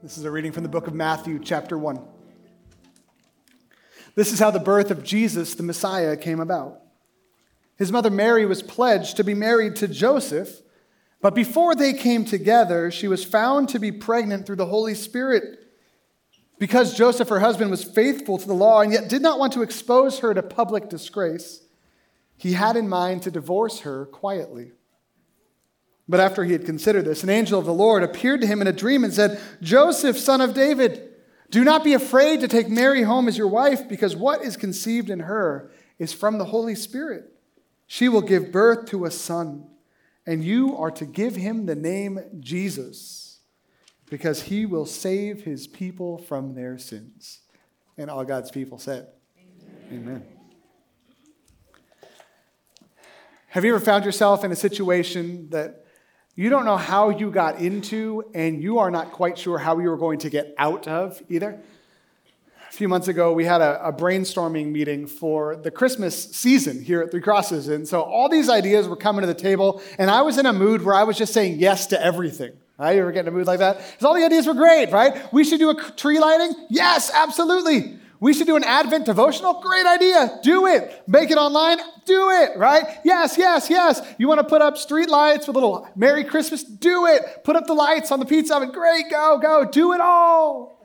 This 0.00 0.16
is 0.16 0.24
a 0.24 0.30
reading 0.30 0.52
from 0.52 0.62
the 0.62 0.68
book 0.68 0.86
of 0.86 0.94
Matthew, 0.94 1.40
chapter 1.42 1.76
1. 1.76 1.98
This 4.14 4.32
is 4.32 4.38
how 4.38 4.52
the 4.52 4.60
birth 4.60 4.92
of 4.92 5.02
Jesus, 5.02 5.56
the 5.56 5.64
Messiah, 5.64 6.16
came 6.16 6.38
about. 6.38 6.82
His 7.76 7.90
mother 7.90 8.08
Mary 8.08 8.46
was 8.46 8.62
pledged 8.62 9.16
to 9.16 9.24
be 9.24 9.34
married 9.34 9.74
to 9.76 9.88
Joseph, 9.88 10.60
but 11.20 11.34
before 11.34 11.74
they 11.74 11.92
came 11.92 12.24
together, 12.24 12.92
she 12.92 13.08
was 13.08 13.24
found 13.24 13.70
to 13.70 13.80
be 13.80 13.90
pregnant 13.90 14.46
through 14.46 14.56
the 14.56 14.66
Holy 14.66 14.94
Spirit. 14.94 15.66
Because 16.60 16.96
Joseph, 16.96 17.28
her 17.28 17.40
husband, 17.40 17.72
was 17.72 17.82
faithful 17.82 18.38
to 18.38 18.46
the 18.46 18.54
law 18.54 18.82
and 18.82 18.92
yet 18.92 19.08
did 19.08 19.20
not 19.20 19.40
want 19.40 19.52
to 19.54 19.62
expose 19.62 20.20
her 20.20 20.32
to 20.32 20.44
public 20.44 20.88
disgrace, 20.88 21.64
he 22.36 22.52
had 22.52 22.76
in 22.76 22.88
mind 22.88 23.22
to 23.22 23.32
divorce 23.32 23.80
her 23.80 24.06
quietly. 24.06 24.70
But 26.08 26.20
after 26.20 26.44
he 26.44 26.52
had 26.52 26.64
considered 26.64 27.04
this, 27.04 27.22
an 27.22 27.28
angel 27.28 27.58
of 27.58 27.66
the 27.66 27.74
Lord 27.74 28.02
appeared 28.02 28.40
to 28.40 28.46
him 28.46 28.62
in 28.62 28.66
a 28.66 28.72
dream 28.72 29.04
and 29.04 29.12
said, 29.12 29.40
Joseph, 29.60 30.18
son 30.18 30.40
of 30.40 30.54
David, 30.54 31.10
do 31.50 31.64
not 31.64 31.84
be 31.84 31.92
afraid 31.92 32.40
to 32.40 32.48
take 32.48 32.68
Mary 32.68 33.02
home 33.02 33.28
as 33.28 33.36
your 33.36 33.48
wife, 33.48 33.88
because 33.88 34.16
what 34.16 34.42
is 34.42 34.56
conceived 34.56 35.10
in 35.10 35.20
her 35.20 35.70
is 35.98 36.12
from 36.12 36.38
the 36.38 36.46
Holy 36.46 36.74
Spirit. 36.74 37.32
She 37.86 38.08
will 38.08 38.22
give 38.22 38.52
birth 38.52 38.86
to 38.86 39.04
a 39.04 39.10
son, 39.10 39.66
and 40.26 40.42
you 40.42 40.76
are 40.76 40.90
to 40.92 41.04
give 41.04 41.36
him 41.36 41.66
the 41.66 41.74
name 41.74 42.20
Jesus, 42.40 43.40
because 44.08 44.42
he 44.42 44.64
will 44.64 44.86
save 44.86 45.44
his 45.44 45.66
people 45.66 46.18
from 46.18 46.54
their 46.54 46.78
sins. 46.78 47.40
And 47.98 48.10
all 48.10 48.24
God's 48.24 48.50
people 48.50 48.78
said, 48.78 49.08
Amen. 49.90 50.02
Amen. 50.02 50.26
Have 53.48 53.64
you 53.64 53.74
ever 53.74 53.84
found 53.84 54.04
yourself 54.04 54.44
in 54.44 54.52
a 54.52 54.56
situation 54.56 55.48
that 55.50 55.86
you 56.38 56.50
don't 56.50 56.64
know 56.64 56.76
how 56.76 57.08
you 57.08 57.32
got 57.32 57.58
into, 57.58 58.22
and 58.32 58.62
you 58.62 58.78
are 58.78 58.92
not 58.92 59.10
quite 59.10 59.36
sure 59.36 59.58
how 59.58 59.80
you 59.80 59.90
are 59.90 59.96
going 59.96 60.20
to 60.20 60.30
get 60.30 60.54
out 60.56 60.86
of 60.86 61.20
either. 61.28 61.58
A 62.68 62.72
few 62.72 62.86
months 62.86 63.08
ago, 63.08 63.32
we 63.32 63.44
had 63.44 63.60
a, 63.60 63.88
a, 63.88 63.92
brainstorming 63.92 64.70
meeting 64.70 65.08
for 65.08 65.56
the 65.56 65.72
Christmas 65.72 66.30
season 66.36 66.80
here 66.80 67.00
at 67.00 67.10
Three 67.10 67.20
Crosses. 67.20 67.66
And 67.66 67.88
so 67.88 68.02
all 68.02 68.28
these 68.28 68.48
ideas 68.48 68.86
were 68.86 68.94
coming 68.94 69.22
to 69.22 69.26
the 69.26 69.34
table, 69.34 69.82
and 69.98 70.12
I 70.12 70.22
was 70.22 70.38
in 70.38 70.46
a 70.46 70.52
mood 70.52 70.84
where 70.84 70.94
I 70.94 71.02
was 71.02 71.18
just 71.18 71.34
saying 71.34 71.58
yes 71.58 71.88
to 71.88 72.00
everything. 72.00 72.52
Right? 72.78 72.92
You 72.92 73.00
ever 73.00 73.10
get 73.10 73.26
in 73.26 73.34
a 73.34 73.36
mood 73.36 73.48
like 73.48 73.58
that? 73.58 73.78
Because 73.78 74.04
all 74.04 74.14
the 74.14 74.24
ideas 74.24 74.46
were 74.46 74.54
great, 74.54 74.92
right? 74.92 75.32
We 75.32 75.42
should 75.42 75.58
do 75.58 75.70
a 75.70 75.90
tree 75.96 76.20
lighting? 76.20 76.54
Yes, 76.70 77.10
absolutely. 77.12 77.98
We 78.20 78.34
should 78.34 78.48
do 78.48 78.56
an 78.56 78.64
Advent 78.64 79.06
devotional? 79.06 79.60
Great 79.60 79.86
idea. 79.86 80.40
Do 80.42 80.66
it. 80.66 81.04
Make 81.06 81.30
it 81.30 81.38
online? 81.38 81.78
Do 82.04 82.30
it, 82.30 82.58
right? 82.58 82.84
Yes, 83.04 83.38
yes, 83.38 83.70
yes. 83.70 84.00
You 84.18 84.26
want 84.26 84.40
to 84.40 84.46
put 84.46 84.60
up 84.60 84.76
street 84.76 85.08
lights 85.08 85.46
with 85.46 85.54
a 85.54 85.58
little 85.58 85.88
Merry 85.94 86.24
Christmas? 86.24 86.64
Do 86.64 87.06
it. 87.06 87.44
Put 87.44 87.54
up 87.54 87.66
the 87.66 87.74
lights 87.74 88.10
on 88.10 88.18
the 88.18 88.26
pizza 88.26 88.56
oven? 88.56 88.72
Great, 88.72 89.08
go, 89.08 89.38
go. 89.40 89.64
Do 89.64 89.92
it 89.92 90.00
all. 90.00 90.84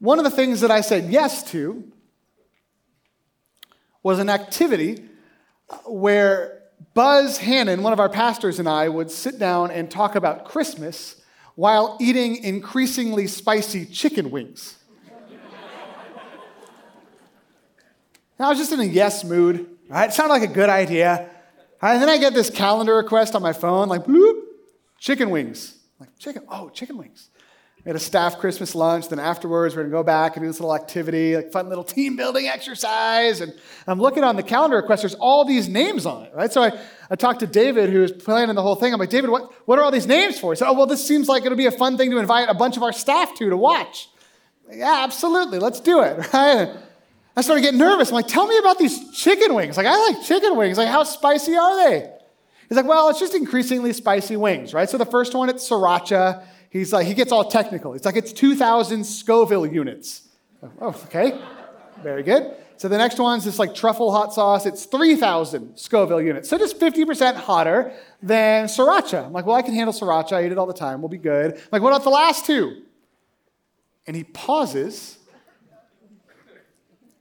One 0.00 0.18
of 0.18 0.24
the 0.24 0.30
things 0.30 0.62
that 0.62 0.72
I 0.72 0.80
said 0.80 1.10
yes 1.10 1.48
to 1.52 1.84
was 4.02 4.18
an 4.18 4.28
activity 4.28 5.04
where 5.86 6.62
Buzz 6.94 7.38
Hannon, 7.38 7.84
one 7.84 7.92
of 7.92 8.00
our 8.00 8.08
pastors, 8.08 8.58
and 8.58 8.68
I 8.68 8.88
would 8.88 9.12
sit 9.12 9.38
down 9.38 9.70
and 9.70 9.88
talk 9.88 10.16
about 10.16 10.44
Christmas 10.44 11.21
while 11.54 11.96
eating 12.00 12.36
increasingly 12.36 13.26
spicy 13.26 13.86
chicken 13.86 14.30
wings. 14.30 14.76
I 18.38 18.48
was 18.48 18.58
just 18.58 18.72
in 18.72 18.80
a 18.80 18.84
yes 18.84 19.22
mood, 19.22 19.68
right? 19.88 20.10
It 20.10 20.12
sounded 20.12 20.32
like 20.32 20.42
a 20.42 20.52
good 20.52 20.68
idea. 20.68 21.30
And 21.80 22.02
then 22.02 22.08
I 22.08 22.18
get 22.18 22.34
this 22.34 22.50
calendar 22.50 22.96
request 22.96 23.36
on 23.36 23.42
my 23.42 23.52
phone, 23.52 23.88
like, 23.88 24.04
bloop, 24.04 24.42
chicken 24.98 25.30
wings. 25.30 25.76
I'm 26.00 26.06
like, 26.06 26.18
chicken, 26.18 26.42
oh, 26.48 26.68
chicken 26.70 26.96
wings. 26.96 27.30
We 27.84 27.88
had 27.88 27.96
a 27.96 28.00
staff 28.00 28.38
Christmas 28.38 28.76
lunch. 28.76 29.08
Then 29.08 29.18
afterwards, 29.18 29.74
we're 29.74 29.82
gonna 29.82 29.90
go 29.90 30.04
back 30.04 30.36
and 30.36 30.44
do 30.44 30.46
this 30.46 30.60
little 30.60 30.74
activity, 30.74 31.34
like 31.34 31.50
fun 31.50 31.68
little 31.68 31.82
team 31.82 32.14
building 32.14 32.46
exercise. 32.46 33.40
And 33.40 33.52
I'm 33.88 34.00
looking 34.00 34.22
on 34.22 34.36
the 34.36 34.42
calendar 34.44 34.76
request. 34.76 35.02
There's 35.02 35.16
all 35.16 35.44
these 35.44 35.68
names 35.68 36.06
on 36.06 36.24
it, 36.24 36.32
right? 36.32 36.52
So 36.52 36.62
I, 36.62 36.78
I 37.10 37.16
talked 37.16 37.40
to 37.40 37.46
David, 37.48 37.90
who 37.90 38.02
was 38.02 38.12
planning 38.12 38.54
the 38.54 38.62
whole 38.62 38.76
thing. 38.76 38.92
I'm 38.94 39.00
like, 39.00 39.10
David, 39.10 39.30
what, 39.30 39.52
what 39.66 39.80
are 39.80 39.82
all 39.82 39.90
these 39.90 40.06
names 40.06 40.38
for? 40.38 40.52
He 40.52 40.56
said, 40.56 40.68
Oh, 40.68 40.74
well, 40.74 40.86
this 40.86 41.04
seems 41.04 41.26
like 41.28 41.44
it'll 41.44 41.58
be 41.58 41.66
a 41.66 41.72
fun 41.72 41.96
thing 41.96 42.12
to 42.12 42.18
invite 42.18 42.48
a 42.48 42.54
bunch 42.54 42.76
of 42.76 42.84
our 42.84 42.92
staff 42.92 43.34
to 43.38 43.50
to 43.50 43.56
watch. 43.56 44.08
Like, 44.68 44.78
yeah, 44.78 45.00
absolutely. 45.02 45.58
Let's 45.58 45.80
do 45.80 46.02
it, 46.02 46.18
right? 46.32 46.76
I 47.36 47.40
started 47.40 47.62
getting 47.62 47.80
nervous. 47.80 48.10
I'm 48.10 48.14
like, 48.14 48.28
Tell 48.28 48.46
me 48.46 48.58
about 48.58 48.78
these 48.78 49.10
chicken 49.10 49.54
wings. 49.54 49.76
Like, 49.76 49.86
I 49.86 50.12
like 50.12 50.22
chicken 50.24 50.56
wings. 50.56 50.78
Like, 50.78 50.88
how 50.88 51.02
spicy 51.02 51.56
are 51.56 51.88
they? 51.88 52.12
He's 52.68 52.76
like, 52.76 52.86
Well, 52.86 53.08
it's 53.08 53.18
just 53.18 53.34
increasingly 53.34 53.92
spicy 53.92 54.36
wings, 54.36 54.72
right? 54.72 54.88
So 54.88 54.98
the 54.98 55.04
first 55.06 55.34
one, 55.34 55.48
it's 55.48 55.68
sriracha. 55.68 56.46
He's 56.72 56.90
like, 56.90 57.06
he 57.06 57.12
gets 57.12 57.32
all 57.32 57.44
technical. 57.50 57.92
It's 57.92 58.06
like, 58.06 58.16
it's 58.16 58.32
2,000 58.32 59.04
Scoville 59.04 59.66
units. 59.66 60.22
Oh, 60.62 60.70
oh, 60.80 60.88
okay. 61.04 61.38
Very 62.02 62.22
good. 62.22 62.56
So 62.78 62.88
the 62.88 62.96
next 62.96 63.18
one's 63.18 63.44
this 63.44 63.58
like 63.58 63.74
truffle 63.74 64.10
hot 64.10 64.32
sauce. 64.32 64.64
It's 64.64 64.86
3,000 64.86 65.76
Scoville 65.76 66.22
units. 66.22 66.48
So 66.48 66.56
just 66.56 66.80
50% 66.80 67.34
hotter 67.34 67.92
than 68.22 68.68
sriracha. 68.68 69.26
I'm 69.26 69.34
like, 69.34 69.44
well, 69.44 69.54
I 69.54 69.60
can 69.60 69.74
handle 69.74 69.92
sriracha. 69.92 70.32
I 70.32 70.46
eat 70.46 70.52
it 70.52 70.56
all 70.56 70.64
the 70.64 70.72
time. 70.72 71.02
We'll 71.02 71.10
be 71.10 71.18
good. 71.18 71.52
I'm 71.52 71.60
like, 71.70 71.82
what 71.82 71.90
about 71.90 72.04
the 72.04 72.10
last 72.10 72.46
two? 72.46 72.80
And 74.06 74.16
he 74.16 74.24
pauses. 74.24 75.18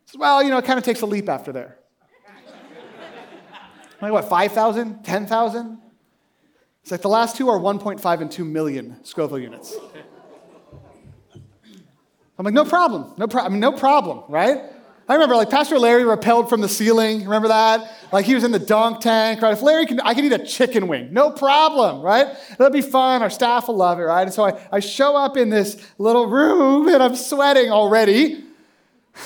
Says, 0.06 0.18
well, 0.18 0.42
you 0.42 0.50
know, 0.50 0.60
it 0.60 0.66
kind 0.66 0.80
of 0.80 0.86
takes 0.86 1.02
a 1.02 1.06
leap 1.06 1.28
after 1.28 1.52
there. 1.52 1.78
I'm 4.02 4.10
like, 4.10 4.14
what, 4.14 4.30
5,000? 4.30 5.04
10,000? 5.04 5.78
It's 6.82 6.92
like 6.92 7.02
the 7.02 7.10
last 7.10 7.38
two 7.38 7.50
are 7.50 7.60
1.5 7.60 8.22
and 8.22 8.32
2 8.32 8.46
million 8.46 9.04
Scoville 9.04 9.40
units. 9.40 9.76
I'm 12.38 12.46
like, 12.46 12.54
no 12.54 12.66
problem, 12.66 13.14
no 13.18 13.28
problem, 13.28 13.52
I 13.52 13.54
mean, 13.54 13.60
no 13.60 13.72
problem, 13.72 14.24
right? 14.28 14.62
I 15.08 15.14
remember 15.16 15.36
like 15.36 15.50
Pastor 15.50 15.78
Larry 15.78 16.04
rappelled 16.04 16.48
from 16.48 16.62
the 16.62 16.70
ceiling. 16.70 17.24
Remember 17.24 17.50
that? 17.50 17.92
Like 18.14 18.26
he 18.26 18.34
was 18.34 18.44
in 18.44 18.52
the 18.52 18.60
dunk 18.60 19.02
tank, 19.02 19.42
right? 19.42 19.52
If 19.52 19.62
Larry 19.62 19.86
can, 19.86 20.00
I 20.00 20.14
can 20.14 20.24
eat 20.24 20.32
a 20.32 20.44
chicken 20.44 20.88
wing, 20.88 21.12
no 21.12 21.32
problem, 21.32 22.02
right? 22.02 22.28
It'll 22.52 22.70
be 22.70 22.82
fun. 22.82 23.22
Our 23.22 23.30
staff 23.30 23.68
will 23.68 23.76
love 23.76 24.00
it, 24.00 24.04
right? 24.04 24.22
And 24.22 24.34
so 24.34 24.46
I, 24.46 24.68
I 24.72 24.80
show 24.80 25.18
up 25.18 25.36
in 25.36 25.50
this 25.50 25.86
little 25.98 26.28
room 26.28 26.88
and 26.88 27.04
I'm 27.04 27.16
sweating 27.16 27.72
already. 27.72 28.44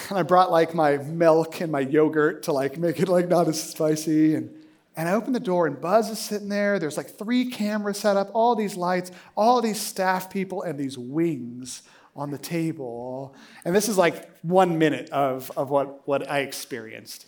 And 0.09 0.17
I 0.17 0.23
brought 0.23 0.49
like 0.49 0.73
my 0.73 0.97
milk 0.97 1.61
and 1.61 1.71
my 1.71 1.81
yogurt 1.81 2.43
to 2.43 2.51
like 2.51 2.77
make 2.77 2.99
it 2.99 3.07
like 3.07 3.27
not 3.27 3.47
as 3.47 3.61
spicy. 3.61 4.33
And 4.33 4.49
and 4.97 5.09
I 5.09 5.13
open 5.13 5.33
the 5.33 5.39
door, 5.39 5.67
and 5.67 5.79
Buzz 5.79 6.09
is 6.09 6.19
sitting 6.19 6.49
there. 6.49 6.79
There's 6.79 6.97
like 6.97 7.17
three 7.17 7.49
cameras 7.49 7.97
set 7.99 8.15
up, 8.15 8.29
all 8.33 8.55
these 8.55 8.75
lights, 8.75 9.11
all 9.35 9.61
these 9.61 9.79
staff 9.79 10.29
people, 10.29 10.63
and 10.63 10.79
these 10.79 10.97
wings 10.97 11.83
on 12.15 12.31
the 12.31 12.37
table. 12.37 13.35
And 13.65 13.75
this 13.75 13.89
is 13.89 13.97
like 13.97 14.29
one 14.41 14.77
minute 14.77 15.09
of, 15.09 15.51
of 15.57 15.69
what, 15.69 16.07
what 16.07 16.29
I 16.29 16.39
experienced. 16.39 17.27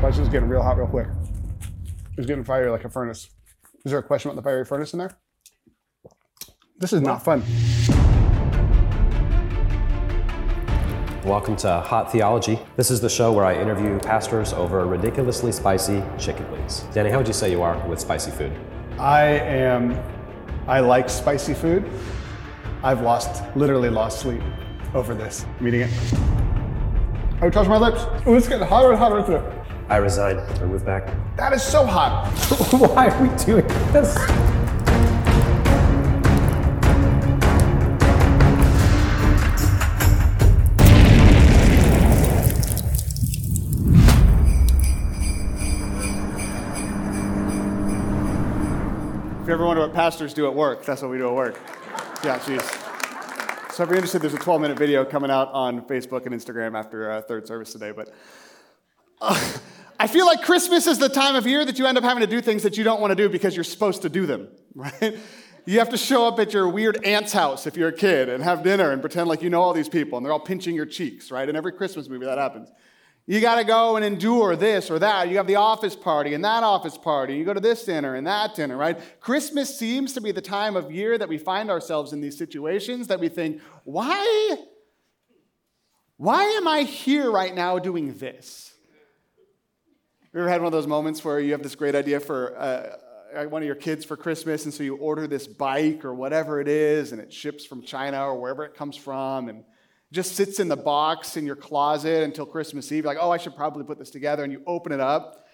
Question's 0.00 0.28
getting 0.28 0.48
real 0.48 0.62
hot 0.62 0.76
real 0.76 0.88
quick. 0.88 1.06
It's 2.18 2.26
getting 2.26 2.44
fiery 2.44 2.70
like 2.70 2.84
a 2.84 2.90
furnace. 2.90 3.30
Is 3.84 3.90
there 3.90 3.98
a 3.98 4.02
question 4.02 4.30
about 4.30 4.42
the 4.42 4.48
fiery 4.48 4.64
furnace 4.64 4.92
in 4.92 4.98
there? 4.98 5.12
This 6.78 6.92
is 6.92 7.00
not 7.00 7.24
fun. 7.24 7.42
Welcome 11.24 11.56
to 11.56 11.80
Hot 11.80 12.12
Theology. 12.12 12.58
This 12.76 12.90
is 12.90 13.00
the 13.00 13.08
show 13.08 13.32
where 13.32 13.46
I 13.46 13.58
interview 13.58 13.98
pastors 13.98 14.52
over 14.52 14.86
ridiculously 14.86 15.52
spicy 15.52 16.02
chicken 16.18 16.50
wings. 16.52 16.84
Danny, 16.92 17.08
how 17.08 17.16
would 17.16 17.26
you 17.26 17.32
say 17.32 17.50
you 17.50 17.62
are 17.62 17.78
with 17.88 17.98
spicy 17.98 18.30
food? 18.30 18.52
I 18.98 19.22
am, 19.22 19.98
I 20.66 20.80
like 20.80 21.08
spicy 21.08 21.54
food. 21.54 21.90
I've 22.82 23.00
lost, 23.00 23.42
literally 23.56 23.88
lost 23.88 24.20
sleep 24.20 24.42
over 24.92 25.14
this. 25.14 25.46
Meeting 25.60 25.80
it. 25.80 25.90
I 27.40 27.44
would 27.44 27.54
touch 27.54 27.68
my 27.68 27.78
lips. 27.78 28.02
Oh, 28.26 28.34
it's 28.34 28.46
getting 28.46 28.68
hotter 28.68 28.90
and 28.90 28.98
hotter 28.98 29.22
through. 29.22 29.42
I 29.88 29.96
resign. 29.96 30.38
I 30.38 30.66
move 30.66 30.84
back. 30.84 31.10
That 31.38 31.54
is 31.54 31.62
so 31.62 31.86
hot. 31.86 32.28
Why 32.70 33.08
are 33.08 33.22
we 33.22 33.34
doing 33.42 33.66
this? 33.94 34.14
Ever 49.54 49.66
wonder 49.66 49.82
what 49.82 49.94
pastors 49.94 50.34
do 50.34 50.46
at 50.46 50.54
work, 50.54 50.84
that's 50.84 51.00
what 51.00 51.12
we 51.12 51.18
do 51.18 51.28
at 51.28 51.34
work. 51.34 51.60
Yeah, 52.24 52.40
jeez. 52.40 53.72
So 53.72 53.84
if 53.84 53.88
you're 53.88 53.94
interested, 53.94 54.20
there's 54.20 54.34
a 54.34 54.38
12 54.38 54.60
minute 54.60 54.76
video 54.76 55.04
coming 55.04 55.30
out 55.30 55.48
on 55.52 55.82
Facebook 55.82 56.26
and 56.26 56.34
Instagram 56.34 56.76
after 56.76 57.08
uh, 57.08 57.22
third 57.22 57.46
service 57.46 57.72
today. 57.72 57.92
But 57.92 58.12
uh, 59.20 59.52
I 60.00 60.08
feel 60.08 60.26
like 60.26 60.42
Christmas 60.42 60.88
is 60.88 60.98
the 60.98 61.08
time 61.08 61.36
of 61.36 61.46
year 61.46 61.64
that 61.64 61.78
you 61.78 61.86
end 61.86 61.96
up 61.96 62.02
having 62.02 62.22
to 62.22 62.26
do 62.26 62.40
things 62.40 62.64
that 62.64 62.76
you 62.76 62.82
don't 62.82 63.00
want 63.00 63.12
to 63.12 63.14
do 63.14 63.28
because 63.28 63.54
you're 63.54 63.62
supposed 63.62 64.02
to 64.02 64.08
do 64.08 64.26
them, 64.26 64.48
right? 64.74 65.18
You 65.66 65.78
have 65.78 65.90
to 65.90 65.98
show 65.98 66.26
up 66.26 66.40
at 66.40 66.52
your 66.52 66.68
weird 66.68 67.04
aunt's 67.04 67.32
house 67.32 67.68
if 67.68 67.76
you're 67.76 67.90
a 67.90 67.96
kid 67.96 68.28
and 68.28 68.42
have 68.42 68.64
dinner 68.64 68.90
and 68.90 69.00
pretend 69.00 69.28
like 69.28 69.40
you 69.40 69.50
know 69.50 69.62
all 69.62 69.72
these 69.72 69.88
people 69.88 70.18
and 70.18 70.26
they're 70.26 70.32
all 70.32 70.40
pinching 70.40 70.74
your 70.74 70.86
cheeks, 70.86 71.30
right? 71.30 71.48
In 71.48 71.54
every 71.54 71.72
Christmas 71.72 72.08
movie 72.08 72.26
that 72.26 72.38
happens. 72.38 72.72
You 73.26 73.40
got 73.40 73.54
to 73.56 73.64
go 73.64 73.96
and 73.96 74.04
endure 74.04 74.54
this 74.54 74.90
or 74.90 74.98
that. 74.98 75.30
You 75.30 75.38
have 75.38 75.46
the 75.46 75.56
office 75.56 75.96
party 75.96 76.34
and 76.34 76.44
that 76.44 76.62
office 76.62 76.98
party. 76.98 77.36
You 77.36 77.44
go 77.44 77.54
to 77.54 77.60
this 77.60 77.84
dinner 77.84 78.14
and 78.14 78.26
that 78.26 78.54
dinner, 78.54 78.76
right? 78.76 78.98
Christmas 79.20 79.78
seems 79.78 80.12
to 80.12 80.20
be 80.20 80.30
the 80.30 80.42
time 80.42 80.76
of 80.76 80.92
year 80.92 81.16
that 81.16 81.28
we 81.28 81.38
find 81.38 81.70
ourselves 81.70 82.12
in 82.12 82.20
these 82.20 82.36
situations 82.36 83.06
that 83.06 83.20
we 83.20 83.30
think, 83.30 83.62
why? 83.84 84.56
Why 86.18 86.44
am 86.44 86.68
I 86.68 86.82
here 86.82 87.30
right 87.30 87.54
now 87.54 87.78
doing 87.78 88.14
this? 88.18 88.74
You 90.34 90.40
ever 90.40 90.48
had 90.48 90.60
one 90.60 90.66
of 90.66 90.72
those 90.72 90.86
moments 90.86 91.24
where 91.24 91.40
you 91.40 91.52
have 91.52 91.62
this 91.62 91.76
great 91.76 91.94
idea 91.94 92.20
for 92.20 92.58
uh, 92.58 92.96
uh, 93.34 93.44
one 93.44 93.62
of 93.62 93.66
your 93.66 93.74
kids 93.74 94.04
for 94.04 94.16
Christmas, 94.16 94.64
and 94.64 94.74
so 94.74 94.82
you 94.82 94.96
order 94.96 95.26
this 95.26 95.46
bike 95.46 96.04
or 96.04 96.12
whatever 96.12 96.60
it 96.60 96.68
is, 96.68 97.12
and 97.12 97.20
it 97.20 97.32
ships 97.32 97.64
from 97.64 97.82
China 97.82 98.26
or 98.26 98.38
wherever 98.38 98.64
it 98.64 98.74
comes 98.74 98.96
from, 98.96 99.48
and 99.48 99.64
just 100.12 100.36
sits 100.36 100.60
in 100.60 100.68
the 100.68 100.76
box 100.76 101.36
in 101.36 101.44
your 101.44 101.56
closet 101.56 102.22
until 102.22 102.46
Christmas 102.46 102.90
Eve. 102.92 103.04
You're 103.04 103.14
like, 103.14 103.22
oh, 103.22 103.30
I 103.30 103.36
should 103.36 103.56
probably 103.56 103.84
put 103.84 103.98
this 103.98 104.10
together. 104.10 104.44
And 104.44 104.52
you 104.52 104.62
open 104.66 104.92
it 104.92 105.00
up, 105.00 105.46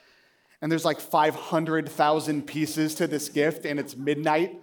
and 0.62 0.70
there's 0.70 0.84
like 0.84 1.00
500,000 1.00 2.46
pieces 2.46 2.94
to 2.96 3.06
this 3.06 3.28
gift, 3.28 3.64
and 3.64 3.80
it's 3.80 3.96
midnight. 3.96 4.60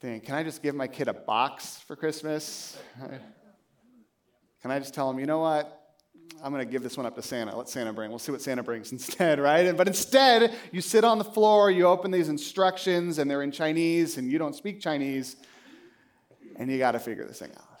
Think, 0.00 0.24
can 0.24 0.34
I 0.34 0.42
just 0.42 0.62
give 0.62 0.74
my 0.74 0.86
kid 0.86 1.08
a 1.08 1.14
box 1.14 1.78
for 1.86 1.96
Christmas? 1.96 2.76
Can 4.60 4.70
I 4.70 4.78
just 4.78 4.92
tell 4.92 5.08
him, 5.08 5.18
you 5.18 5.26
know 5.26 5.38
what? 5.38 5.80
I'm 6.42 6.52
going 6.52 6.66
to 6.66 6.70
give 6.70 6.82
this 6.82 6.96
one 6.96 7.06
up 7.06 7.14
to 7.16 7.22
Santa. 7.22 7.56
Let 7.56 7.68
Santa 7.68 7.92
bring. 7.92 8.10
We'll 8.10 8.18
see 8.18 8.32
what 8.32 8.42
Santa 8.42 8.62
brings 8.62 8.92
instead, 8.92 9.38
right? 9.38 9.74
But 9.76 9.86
instead, 9.86 10.54
you 10.72 10.80
sit 10.80 11.04
on 11.04 11.18
the 11.18 11.24
floor, 11.24 11.70
you 11.70 11.86
open 11.86 12.10
these 12.10 12.28
instructions, 12.28 13.18
and 13.18 13.30
they're 13.30 13.42
in 13.42 13.52
Chinese, 13.52 14.18
and 14.18 14.30
you 14.30 14.38
don't 14.38 14.54
speak 14.54 14.80
Chinese, 14.80 15.36
and 16.56 16.70
you 16.70 16.78
got 16.78 16.92
to 16.92 16.98
figure 16.98 17.26
this 17.26 17.38
thing 17.38 17.52
out. 17.56 17.73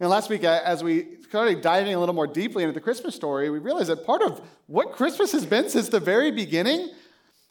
And 0.00 0.08
last 0.08 0.30
week, 0.30 0.44
uh, 0.44 0.62
as 0.64 0.82
we 0.82 1.18
started 1.28 1.60
diving 1.60 1.94
a 1.94 2.00
little 2.00 2.14
more 2.14 2.26
deeply 2.26 2.62
into 2.62 2.72
the 2.72 2.80
Christmas 2.80 3.14
story, 3.14 3.50
we 3.50 3.58
realized 3.58 3.90
that 3.90 4.06
part 4.06 4.22
of 4.22 4.40
what 4.66 4.92
Christmas 4.92 5.32
has 5.32 5.44
been 5.44 5.68
since 5.68 5.90
the 5.90 6.00
very 6.00 6.30
beginning 6.30 6.90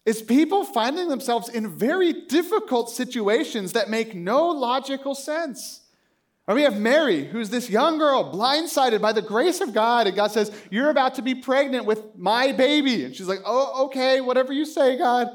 is 0.04 0.24
people 0.24 0.66
finding 0.66 1.10
themselves 1.10 1.48
in 1.48 1.78
very 1.78 2.12
difficult 2.12 2.90
situations 2.90 3.74
that 3.74 3.90
make 3.90 4.16
no 4.16 4.48
logical 4.50 5.14
sense. 5.14 5.82
And 6.48 6.56
we 6.56 6.64
have 6.64 6.80
Mary, 6.80 7.26
who's 7.26 7.52
this 7.52 7.70
young 7.70 8.00
girl, 8.00 8.34
blindsided 8.34 9.00
by 9.00 9.14
the 9.14 9.22
grace 9.22 9.62
of 9.62 9.72
God, 9.72 10.08
and 10.08 10.16
God 10.16 10.32
says, 10.32 10.52
You're 10.72 10.90
about 10.90 11.16
to 11.16 11.22
be 11.22 11.36
pregnant 11.36 11.86
with 11.86 12.18
my 12.18 12.52
baby. 12.52 13.06
And 13.06 13.16
she's 13.16 13.28
like, 13.28 13.42
Oh, 13.46 13.86
okay, 13.86 14.20
whatever 14.20 14.52
you 14.52 14.66
say, 14.66 14.98
God. 14.98 15.28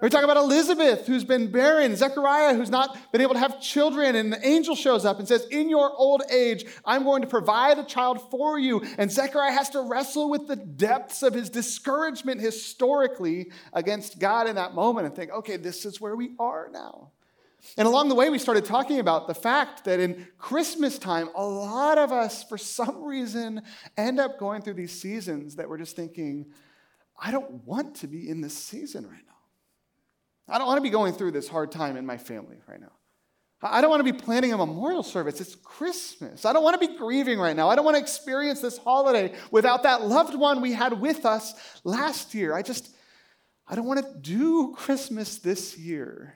We 0.00 0.08
talk 0.08 0.24
about 0.24 0.36
Elizabeth, 0.36 1.06
who's 1.06 1.24
been 1.24 1.50
barren, 1.50 1.94
Zechariah, 1.94 2.54
who's 2.54 2.70
not 2.70 2.96
been 3.12 3.20
able 3.20 3.34
to 3.34 3.40
have 3.40 3.60
children, 3.60 4.16
and 4.16 4.32
the 4.32 4.46
angel 4.46 4.74
shows 4.74 5.04
up 5.04 5.18
and 5.18 5.28
says, 5.28 5.46
In 5.50 5.68
your 5.68 5.92
old 5.96 6.22
age, 6.30 6.64
I'm 6.84 7.04
going 7.04 7.22
to 7.22 7.28
provide 7.28 7.78
a 7.78 7.84
child 7.84 8.30
for 8.30 8.58
you. 8.58 8.82
And 8.98 9.10
Zechariah 9.10 9.52
has 9.52 9.70
to 9.70 9.82
wrestle 9.82 10.30
with 10.30 10.48
the 10.48 10.56
depths 10.56 11.22
of 11.22 11.34
his 11.34 11.50
discouragement 11.50 12.40
historically 12.40 13.50
against 13.72 14.18
God 14.18 14.48
in 14.48 14.56
that 14.56 14.74
moment 14.74 15.06
and 15.06 15.14
think, 15.14 15.30
okay, 15.30 15.56
this 15.56 15.84
is 15.84 16.00
where 16.00 16.16
we 16.16 16.32
are 16.38 16.68
now. 16.72 17.10
And 17.78 17.86
along 17.86 18.08
the 18.08 18.14
way, 18.14 18.28
we 18.28 18.38
started 18.38 18.64
talking 18.64 18.98
about 18.98 19.28
the 19.28 19.34
fact 19.34 19.84
that 19.84 20.00
in 20.00 20.26
Christmas 20.36 20.98
time, 20.98 21.28
a 21.36 21.44
lot 21.44 21.96
of 21.96 22.10
us, 22.10 22.42
for 22.42 22.58
some 22.58 23.04
reason, 23.04 23.62
end 23.96 24.18
up 24.18 24.38
going 24.38 24.62
through 24.62 24.74
these 24.74 25.00
seasons 25.00 25.56
that 25.56 25.68
we're 25.68 25.78
just 25.78 25.94
thinking, 25.94 26.46
I 27.20 27.30
don't 27.30 27.64
want 27.64 27.94
to 27.96 28.08
be 28.08 28.28
in 28.28 28.40
this 28.40 28.56
season 28.56 29.06
right 29.06 29.22
now. 29.26 29.31
I 30.48 30.58
don't 30.58 30.66
want 30.66 30.78
to 30.78 30.82
be 30.82 30.90
going 30.90 31.12
through 31.12 31.32
this 31.32 31.48
hard 31.48 31.72
time 31.72 31.96
in 31.96 32.04
my 32.04 32.18
family 32.18 32.56
right 32.68 32.80
now. 32.80 32.92
I 33.64 33.80
don't 33.80 33.90
want 33.90 34.04
to 34.04 34.12
be 34.12 34.18
planning 34.18 34.52
a 34.52 34.58
memorial 34.58 35.04
service. 35.04 35.40
It's 35.40 35.54
Christmas. 35.54 36.44
I 36.44 36.52
don't 36.52 36.64
want 36.64 36.80
to 36.80 36.86
be 36.86 36.96
grieving 36.96 37.38
right 37.38 37.54
now. 37.54 37.68
I 37.68 37.76
don't 37.76 37.84
want 37.84 37.96
to 37.96 38.02
experience 38.02 38.60
this 38.60 38.76
holiday 38.76 39.34
without 39.52 39.84
that 39.84 40.02
loved 40.02 40.34
one 40.34 40.60
we 40.60 40.72
had 40.72 41.00
with 41.00 41.24
us 41.24 41.54
last 41.84 42.34
year. 42.34 42.54
I 42.54 42.62
just, 42.62 42.92
I 43.68 43.76
don't 43.76 43.86
want 43.86 44.00
to 44.04 44.18
do 44.20 44.74
Christmas 44.76 45.38
this 45.38 45.78
year. 45.78 46.34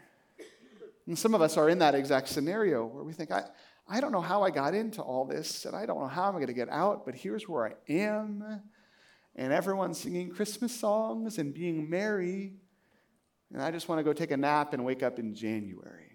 And 1.08 1.18
some 1.18 1.34
of 1.34 1.42
us 1.42 1.56
are 1.56 1.68
in 1.68 1.80
that 1.80 1.96
exact 1.96 2.28
scenario 2.28 2.86
where 2.86 3.02
we 3.02 3.12
think, 3.12 3.32
I, 3.32 3.42
I 3.88 4.00
don't 4.00 4.12
know 4.12 4.20
how 4.20 4.42
I 4.42 4.50
got 4.50 4.74
into 4.74 5.02
all 5.02 5.24
this, 5.24 5.64
and 5.64 5.74
I 5.74 5.86
don't 5.86 6.00
know 6.00 6.08
how 6.08 6.24
I'm 6.24 6.34
going 6.34 6.46
to 6.46 6.52
get 6.52 6.68
out, 6.68 7.04
but 7.04 7.14
here's 7.14 7.48
where 7.48 7.66
I 7.66 7.92
am. 7.92 8.62
And 9.34 9.52
everyone's 9.52 9.98
singing 9.98 10.30
Christmas 10.30 10.74
songs 10.74 11.38
and 11.38 11.52
being 11.52 11.90
merry. 11.90 12.54
And 13.52 13.62
I 13.62 13.70
just 13.70 13.88
want 13.88 13.98
to 13.98 14.02
go 14.02 14.12
take 14.12 14.30
a 14.30 14.36
nap 14.36 14.72
and 14.72 14.84
wake 14.84 15.02
up 15.02 15.18
in 15.18 15.34
January. 15.34 16.12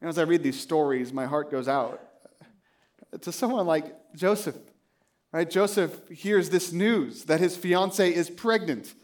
And 0.00 0.08
as 0.08 0.18
I 0.18 0.22
read 0.22 0.42
these 0.42 0.60
stories, 0.60 1.12
my 1.12 1.26
heart 1.26 1.50
goes 1.50 1.68
out 1.68 2.00
to 3.20 3.32
someone 3.32 3.66
like 3.66 3.94
Joseph. 4.14 4.56
Right? 5.32 5.48
Joseph 5.48 6.08
hears 6.08 6.50
this 6.50 6.72
news 6.72 7.24
that 7.24 7.40
his 7.40 7.56
fiancee 7.56 8.14
is 8.14 8.30
pregnant. 8.30 8.94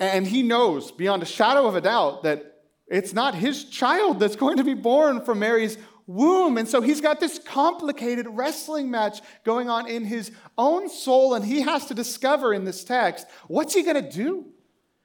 And 0.00 0.26
he 0.26 0.42
knows 0.42 0.92
beyond 0.92 1.22
a 1.22 1.26
shadow 1.26 1.66
of 1.66 1.74
a 1.74 1.80
doubt 1.80 2.22
that 2.22 2.62
it's 2.86 3.12
not 3.12 3.34
his 3.34 3.64
child 3.64 4.20
that's 4.20 4.36
going 4.36 4.56
to 4.56 4.64
be 4.64 4.74
born 4.74 5.24
from 5.24 5.40
Mary's 5.40 5.76
womb. 6.06 6.56
And 6.56 6.66
so 6.66 6.80
he's 6.80 7.00
got 7.00 7.20
this 7.20 7.38
complicated 7.38 8.26
wrestling 8.30 8.90
match 8.90 9.20
going 9.44 9.68
on 9.68 9.86
in 9.86 10.04
his 10.04 10.30
own 10.56 10.88
soul, 10.88 11.34
and 11.34 11.44
he 11.44 11.60
has 11.60 11.86
to 11.86 11.94
discover 11.94 12.54
in 12.54 12.64
this 12.64 12.82
text 12.84 13.26
what's 13.46 13.74
he 13.74 13.82
going 13.82 14.02
to 14.02 14.10
do? 14.10 14.46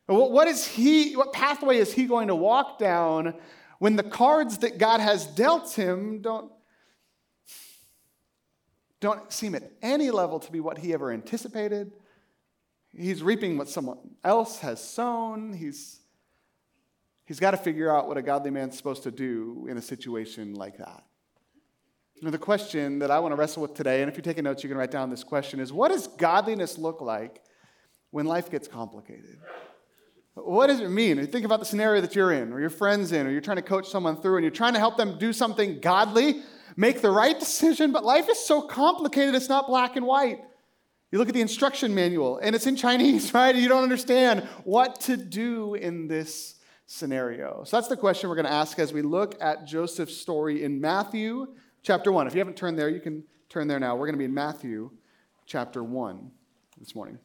What 0.08 0.48
is 0.48 0.68
he, 0.68 1.16
what 1.16 1.32
pathway 1.32 1.78
is 1.78 1.94
he 1.94 2.06
going 2.06 2.28
to 2.28 2.36
walk 2.36 2.78
down 2.78 3.36
when 3.80 3.96
the 3.96 4.04
cards 4.04 4.60
that 4.60 4.78
God 4.78 5.00
has 5.00 5.26
dealt 5.26 5.74
him 5.74 6.22
don't, 6.22 6.52
don't 9.00 9.32
seem 9.32 9.56
at 9.56 9.64
any 9.82 10.12
level 10.12 10.40
to 10.40 10.52
be 10.52 10.60
what 10.60 10.78
he 10.78 10.94
ever 10.94 11.12
anticipated? 11.12 11.94
He's 12.96 13.24
reaping 13.24 13.58
what 13.58 13.70
someone 13.70 13.98
else 14.24 14.60
has 14.60 14.84
sown. 14.84 15.54
He's, 15.54 16.00
he's 17.26 17.40
got 17.40 17.52
to 17.52 17.58
figure 17.58 17.94
out 17.94 18.08
what 18.08 18.18
a 18.18 18.22
godly 18.22 18.52
man's 18.52 18.78
supposed 18.78 19.04
to 19.04 19.12
do 19.12 19.68
in 19.70 19.78
a 19.78 19.82
situation 19.82 20.54
like 20.54 20.78
that. 20.78 21.04
Know, 22.24 22.32
the 22.32 22.38
question 22.38 23.00
that 23.00 23.12
I 23.12 23.20
want 23.20 23.34
to 23.34 23.36
wrestle 23.36 23.62
with 23.62 23.74
today, 23.74 24.02
and 24.02 24.10
if 24.10 24.16
you're 24.16 24.24
taking 24.24 24.46
notes, 24.46 24.64
you 24.64 24.70
can 24.70 24.78
write 24.78 24.92
down 24.92 25.10
this 25.10 25.26
question 25.26 25.60
is 25.60 25.74
what 25.74 25.90
does 25.90 26.08
godliness 26.08 26.78
look 26.78 27.02
like 27.02 27.42
when 28.12 28.26
life 28.26 28.50
gets 28.50 28.66
complicated? 28.66 29.40
What 30.36 30.68
does 30.68 30.80
it 30.80 30.90
mean? 30.90 31.26
Think 31.28 31.46
about 31.46 31.60
the 31.60 31.66
scenario 31.66 32.02
that 32.02 32.16
you're 32.16 32.32
in, 32.32 32.52
or 32.52 32.60
your 32.60 32.72
friend's 32.72 33.12
in, 33.12 33.28
or 33.28 33.32
you're 33.32 33.42
trying 33.42 33.58
to 33.58 33.64
coach 33.64 33.88
someone 33.88 34.20
through, 34.20 34.38
and 34.38 34.44
you're 34.44 34.52
trying 34.52 34.74
to 34.74 34.80
help 34.80 34.98
them 34.98 35.18
do 35.20 35.32
something 35.32 35.80
godly, 35.80 36.42
make 36.76 37.02
the 37.02 37.12
right 37.12 37.40
decision, 37.40 37.92
but 37.92 38.04
life 38.04 38.28
is 38.30 38.40
so 38.40 38.62
complicated, 38.62 39.36
it's 39.36 39.50
not 39.50 39.68
black 39.68 39.96
and 39.96 40.06
white. 40.06 40.40
You 41.12 41.20
look 41.20 41.28
at 41.28 41.36
the 41.36 41.42
instruction 41.42 41.94
manual, 41.94 42.40
and 42.40 42.56
it's 42.56 42.66
in 42.66 42.76
Chinese, 42.76 43.32
right? 43.36 43.56
You 43.56 43.70
don't 43.70 43.84
understand 43.84 44.42
what 44.64 45.00
to 45.02 45.18
do 45.18 45.76
in 45.76 46.08
this 46.08 46.56
scenario. 46.88 47.64
So 47.66 47.78
that's 47.78 47.88
the 47.88 47.98
question 47.98 48.30
we're 48.30 48.36
going 48.36 48.48
to 48.48 48.52
ask 48.52 48.80
as 48.80 48.92
we 48.92 49.04
look 49.04 49.36
at 49.40 49.66
Joseph's 49.66 50.18
story 50.18 50.64
in 50.64 50.82
Matthew 50.82 51.48
chapter 51.84 52.12
1. 52.12 52.26
If 52.26 52.34
you 52.34 52.40
haven't 52.40 52.58
turned 52.58 52.80
there, 52.80 52.90
you 52.90 53.00
can 53.00 53.24
turn 53.50 53.68
there 53.68 53.80
now. 53.80 53.96
We're 53.96 54.08
going 54.08 54.16
to 54.16 54.20
be 54.20 54.26
in 54.26 54.34
Matthew 54.34 54.90
chapter 55.46 55.84
1 55.84 56.32
this 56.80 56.96
morning. 56.96 57.20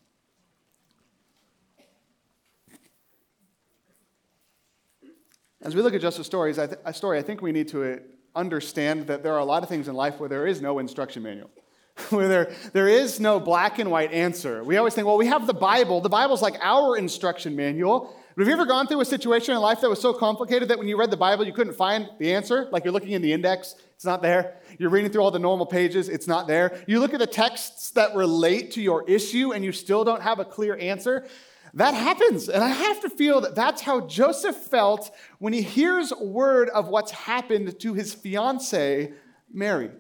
As 5.69 5.75
we 5.75 5.83
look 5.83 5.93
at 5.93 6.01
Joseph's 6.01 6.27
stories, 6.27 6.59
I 6.59 6.93
story, 6.93 7.19
I 7.19 7.23
think 7.23 7.43
we 7.43 7.53
need 7.53 7.69
to 7.69 7.93
uh, 7.93 7.97
understand 8.35 9.07
that 9.09 9.23
there 9.23 9.35
are 9.35 9.41
a 9.41 9.45
lot 9.45 9.63
of 9.63 9.69
things 9.69 9.87
in 9.87 9.95
life 9.95 10.19
where 10.19 10.27
there 10.27 10.47
is 10.47 10.63
no 10.63 10.79
instruction 10.79 11.23
manual, 11.23 11.51
where 12.09 12.27
there, 12.27 12.53
there 12.73 12.89
is 12.89 13.21
no 13.21 13.39
black 13.39 13.79
and 13.79 13.91
white 13.91 14.11
answer. 14.11 14.65
We 14.65 14.79
always 14.79 14.95
think, 14.95 15.07
well, 15.07 15.19
we 15.19 15.27
have 15.27 15.47
the 15.47 15.53
Bible. 15.53 16.01
The 16.01 16.09
Bible's 16.09 16.41
like 16.41 16.57
our 16.63 16.97
instruction 16.97 17.55
manual. 17.55 18.17
But 18.35 18.45
have 18.45 18.49
you 18.49 18.55
ever 18.55 18.65
gone 18.65 18.87
through 18.87 19.03
a 19.03 19.05
situation 19.05 19.55
in 19.55 19.61
life 19.61 19.83
that 19.83 19.91
was 19.91 20.01
so 20.01 20.15
complicated 20.15 20.71
that 20.71 20.79
when 20.79 20.89
you 20.89 20.99
read 20.99 21.11
the 21.11 21.19
Bible, 21.19 21.47
you 21.47 21.53
couldn't 21.53 21.75
find 21.75 22.09
the 22.19 22.33
answer? 22.33 22.67
Like 22.73 22.85
you're 22.85 22.93
looking 22.95 23.11
in 23.11 23.21
the 23.21 23.35
index, 23.35 23.75
it's 23.95 24.07
not 24.07 24.23
there. 24.23 24.63
You're 24.79 24.89
reading 24.89 25.13
through 25.13 25.21
all 25.21 25.31
the 25.31 25.39
normal 25.39 25.67
pages, 25.67 26.09
it's 26.09 26.27
not 26.27 26.47
there. 26.47 26.83
You 26.87 26.99
look 26.99 27.13
at 27.13 27.19
the 27.19 27.27
texts 27.27 27.91
that 27.91 28.15
relate 28.15 28.71
to 28.71 28.81
your 28.81 29.07
issue 29.07 29.53
and 29.53 29.63
you 29.63 29.73
still 29.73 30.03
don't 30.03 30.23
have 30.23 30.39
a 30.39 30.47
clear 30.47 30.79
answer. 30.79 31.27
That 31.75 31.95
happens. 31.95 32.49
And 32.49 32.63
I 32.63 32.69
have 32.69 33.01
to 33.03 33.11
feel 33.11 33.41
that 33.43 33.55
that's 33.55 33.83
how 33.83 34.07
Joseph 34.07 34.57
felt 34.57 35.11
when 35.39 35.53
he 35.53 35.63
hears 35.63 36.13
word 36.13 36.69
of 36.71 36.89
what's 36.89 37.11
happened 37.11 37.79
to 37.81 37.95
his 37.95 38.15
fiancee, 38.15 39.11
Mary. 39.53 39.91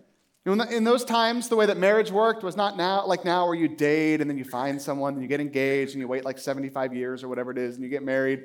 In 0.47 0.85
those 0.85 1.05
times, 1.05 1.49
the 1.49 1.57
way 1.57 1.67
that 1.67 1.77
marriage 1.77 2.11
worked 2.11 2.43
was 2.43 2.57
not 2.57 2.79
now 2.79 3.05
like 3.07 3.23
now 3.23 3.45
where 3.45 3.55
you 3.55 3.69
date 3.69 4.23
and 4.23 4.31
then 4.31 4.39
you 4.39 4.45
find 4.45 4.81
someone 4.81 5.13
and 5.13 5.23
you 5.23 5.29
get 5.29 5.43
engaged 5.43 5.93
and 5.93 6.01
you 6.01 6.09
wait 6.09 6.25
like 6.25 6.39
75 6.39 6.95
years 6.95 7.23
or 7.23 7.29
whatever 7.29 7.51
it 7.51 7.59
is 7.59 7.75
and 7.75 7.85
you 7.85 7.91
get 7.91 8.03
married. 8.03 8.45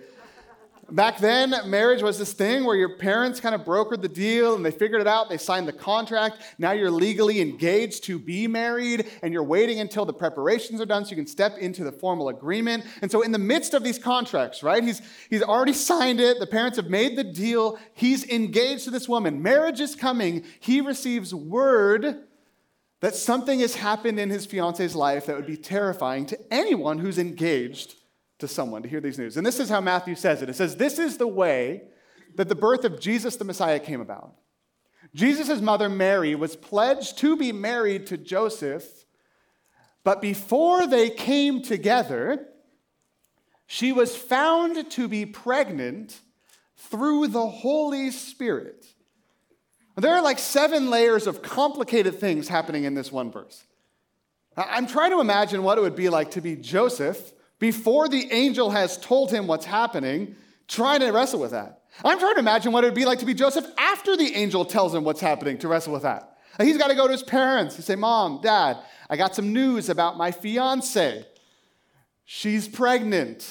Back 0.91 1.19
then, 1.19 1.55
marriage 1.65 2.03
was 2.03 2.19
this 2.19 2.33
thing 2.33 2.65
where 2.65 2.75
your 2.75 2.97
parents 2.97 3.39
kind 3.39 3.55
of 3.55 3.61
brokered 3.61 4.01
the 4.01 4.09
deal 4.09 4.55
and 4.55 4.65
they 4.65 4.71
figured 4.71 4.99
it 4.99 5.07
out. 5.07 5.29
They 5.29 5.37
signed 5.37 5.67
the 5.67 5.73
contract. 5.73 6.41
Now 6.57 6.71
you're 6.71 6.91
legally 6.91 7.39
engaged 7.39 8.03
to 8.05 8.19
be 8.19 8.47
married 8.47 9.09
and 9.21 9.31
you're 9.31 9.43
waiting 9.43 9.79
until 9.79 10.05
the 10.05 10.13
preparations 10.13 10.81
are 10.81 10.85
done 10.85 11.05
so 11.05 11.11
you 11.11 11.15
can 11.15 11.25
step 11.25 11.57
into 11.57 11.85
the 11.85 11.91
formal 11.91 12.27
agreement. 12.29 12.83
And 13.01 13.09
so, 13.09 13.21
in 13.21 13.31
the 13.31 13.39
midst 13.39 13.73
of 13.73 13.83
these 13.83 13.97
contracts, 13.97 14.61
right, 14.61 14.83
he's, 14.83 15.01
he's 15.29 15.41
already 15.41 15.73
signed 15.73 16.19
it. 16.19 16.39
The 16.39 16.47
parents 16.47 16.75
have 16.75 16.89
made 16.89 17.17
the 17.17 17.23
deal. 17.23 17.79
He's 17.93 18.25
engaged 18.29 18.83
to 18.83 18.91
this 18.91 19.07
woman. 19.07 19.41
Marriage 19.41 19.79
is 19.79 19.95
coming. 19.95 20.43
He 20.59 20.81
receives 20.81 21.33
word 21.33 22.23
that 22.99 23.15
something 23.15 23.61
has 23.61 23.75
happened 23.75 24.19
in 24.19 24.29
his 24.29 24.45
fiance's 24.45 24.95
life 24.95 25.25
that 25.27 25.35
would 25.37 25.47
be 25.47 25.57
terrifying 25.57 26.25
to 26.25 26.39
anyone 26.53 26.99
who's 26.99 27.17
engaged 27.17 27.95
to 28.39 28.47
someone 28.47 28.83
to 28.83 28.89
hear 28.89 29.01
these 29.01 29.17
news. 29.17 29.37
And 29.37 29.45
this 29.45 29.59
is 29.59 29.69
how 29.69 29.81
Matthew 29.81 30.15
says 30.15 30.41
it 30.41 30.49
it 30.49 30.55
says, 30.55 30.75
This 30.75 30.99
is 30.99 31.17
the 31.17 31.27
way 31.27 31.83
that 32.35 32.49
the 32.49 32.55
birth 32.55 32.83
of 32.83 32.99
Jesus 32.99 33.35
the 33.35 33.45
Messiah 33.45 33.79
came 33.79 34.01
about. 34.01 34.33
Jesus' 35.13 35.61
mother 35.61 35.89
Mary 35.89 36.33
was 36.33 36.55
pledged 36.55 37.17
to 37.19 37.37
be 37.37 37.51
married 37.51 38.07
to 38.07 38.17
Joseph, 38.17 39.05
but 40.03 40.21
before 40.21 40.87
they 40.87 41.09
came 41.09 41.61
together, 41.61 42.47
she 43.67 43.91
was 43.91 44.15
found 44.15 44.89
to 44.91 45.07
be 45.07 45.25
pregnant 45.25 46.19
through 46.75 47.27
the 47.27 47.47
Holy 47.47 48.11
Spirit. 48.11 48.85
There 49.95 50.13
are 50.13 50.21
like 50.21 50.39
seven 50.39 50.89
layers 50.89 51.27
of 51.27 51.41
complicated 51.41 52.19
things 52.19 52.47
happening 52.47 52.83
in 52.83 52.95
this 52.95 53.11
one 53.11 53.31
verse. 53.31 53.63
I'm 54.57 54.87
trying 54.87 55.11
to 55.11 55.19
imagine 55.19 55.63
what 55.63 55.77
it 55.77 55.81
would 55.81 55.95
be 55.95 56.09
like 56.09 56.31
to 56.31 56.41
be 56.41 56.55
Joseph 56.55 57.33
before 57.63 58.09
the 58.09 58.29
angel 58.33 58.71
has 58.71 58.97
told 58.97 59.31
him 59.31 59.47
what's 59.47 59.63
happening, 59.63 60.35
trying 60.67 60.99
to 60.99 61.09
wrestle 61.11 61.39
with 61.39 61.51
that. 61.51 61.83
I'm 62.03 62.19
trying 62.19 62.33
to 62.33 62.41
imagine 62.41 62.73
what 62.73 62.83
it 62.83 62.87
would 62.87 62.93
be 62.93 63.05
like 63.05 63.19
to 63.19 63.25
be 63.25 63.33
Joseph 63.33 63.65
after 63.77 64.17
the 64.17 64.35
angel 64.35 64.65
tells 64.65 64.93
him 64.93 65.05
what's 65.05 65.21
happening 65.21 65.57
to 65.59 65.69
wrestle 65.69 65.93
with 65.93 66.01
that. 66.01 66.35
He's 66.59 66.77
got 66.77 66.89
to 66.89 66.93
go 66.93 67.07
to 67.07 67.13
his 67.13 67.23
parents 67.23 67.77
and 67.77 67.85
say, 67.85 67.95
Mom, 67.95 68.41
Dad, 68.41 68.79
I 69.09 69.15
got 69.15 69.33
some 69.33 69.53
news 69.53 69.87
about 69.87 70.17
my 70.17 70.31
fiance. 70.31 71.25
She's 72.25 72.67
pregnant. 72.67 73.49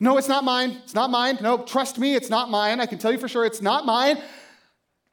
No, 0.00 0.16
it's 0.16 0.28
not 0.28 0.44
mine. 0.44 0.80
It's 0.84 0.94
not 0.94 1.10
mine. 1.10 1.36
No, 1.42 1.58
trust 1.58 1.98
me, 1.98 2.14
it's 2.14 2.30
not 2.30 2.48
mine. 2.48 2.80
I 2.80 2.86
can 2.86 2.96
tell 2.96 3.12
you 3.12 3.18
for 3.18 3.28
sure 3.28 3.44
it's 3.44 3.60
not 3.60 3.84
mine. 3.84 4.16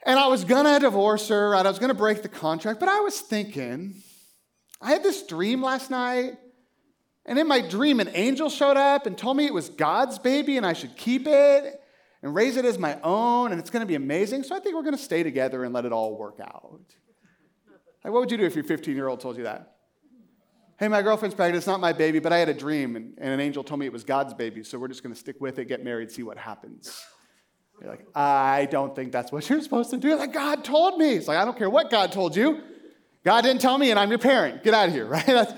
And 0.06 0.18
I 0.18 0.28
was 0.28 0.46
gonna 0.46 0.80
divorce 0.80 1.28
her, 1.28 1.50
right? 1.50 1.66
I 1.66 1.70
was 1.70 1.78
gonna 1.78 1.94
break 1.94 2.22
the 2.22 2.30
contract, 2.30 2.80
but 2.80 2.88
I 2.88 3.02
was 3.02 3.20
thinking, 3.20 3.96
I 4.82 4.92
had 4.94 5.04
this 5.04 5.28
dream 5.28 5.62
last 5.62 5.92
night, 5.92 6.38
and 7.30 7.38
in 7.38 7.48
my 7.48 7.62
dream, 7.62 8.00
an 8.00 8.10
angel 8.16 8.50
showed 8.50 8.76
up 8.76 9.06
and 9.06 9.16
told 9.16 9.38
me 9.38 9.46
it 9.46 9.54
was 9.54 9.70
God's 9.70 10.18
baby 10.18 10.58
and 10.58 10.66
I 10.66 10.74
should 10.74 10.98
keep 10.98 11.28
it 11.28 11.80
and 12.24 12.34
raise 12.34 12.58
it 12.58 12.66
as 12.66 12.80
my 12.80 13.00
own, 13.02 13.52
and 13.52 13.60
it's 13.60 13.70
gonna 13.70 13.86
be 13.86 13.94
amazing. 13.94 14.42
So 14.42 14.56
I 14.56 14.60
think 14.60 14.76
we're 14.76 14.84
gonna 14.84 14.98
stay 14.98 15.22
together 15.22 15.64
and 15.64 15.72
let 15.72 15.86
it 15.86 15.94
all 15.94 16.18
work 16.18 16.40
out. 16.42 16.82
Like, 18.04 18.12
what 18.12 18.22
would 18.22 18.32
you 18.32 18.38
do 18.38 18.46
if 18.46 18.56
your 18.56 18.64
15 18.64 18.96
year 18.96 19.08
old 19.08 19.20
told 19.20 19.38
you 19.38 19.44
that? 19.44 19.76
Hey, 20.80 20.88
my 20.88 21.04
girlfriend's 21.04 21.36
pregnant. 21.36 21.58
It's 21.58 21.68
not 21.68 21.80
my 21.80 21.94
baby, 21.94 22.18
but 22.18 22.34
I 22.34 22.40
had 22.40 22.50
a 22.50 22.54
dream, 22.54 22.96
and, 22.96 23.14
and 23.20 23.30
an 23.30 23.40
angel 23.40 23.64
told 23.64 23.80
me 23.80 23.86
it 23.86 23.94
was 23.94 24.04
God's 24.04 24.34
baby, 24.34 24.64
so 24.64 24.80
we're 24.80 24.88
just 24.88 25.04
gonna 25.04 25.14
stick 25.14 25.40
with 25.40 25.60
it, 25.60 25.66
get 25.66 25.84
married, 25.84 26.12
see 26.12 26.24
what 26.24 26.38
happens. 26.38 27.06
You're 27.80 27.92
like, 27.92 28.08
I 28.16 28.68
don't 28.72 28.96
think 28.96 29.12
that's 29.12 29.32
what 29.32 29.48
you're 29.50 29.62
supposed 29.62 29.92
to 29.92 29.98
do. 29.98 30.16
Like, 30.16 30.34
God 30.34 30.66
told 30.66 30.98
me. 30.98 31.14
It's 31.14 31.28
like, 31.28 31.38
I 31.38 31.46
don't 31.46 31.58
care 31.58 31.70
what 31.70 31.92
God 31.92 32.12
told 32.12 32.36
you. 32.36 32.62
God 33.24 33.42
didn't 33.42 33.62
tell 33.62 33.78
me, 33.78 33.92
and 33.92 34.00
I'm 34.00 34.10
your 34.10 34.20
parent. 34.20 34.64
Get 34.64 34.74
out 34.74 34.88
of 34.88 34.94
here, 34.96 35.06
right? 35.06 35.26
That's, 35.26 35.54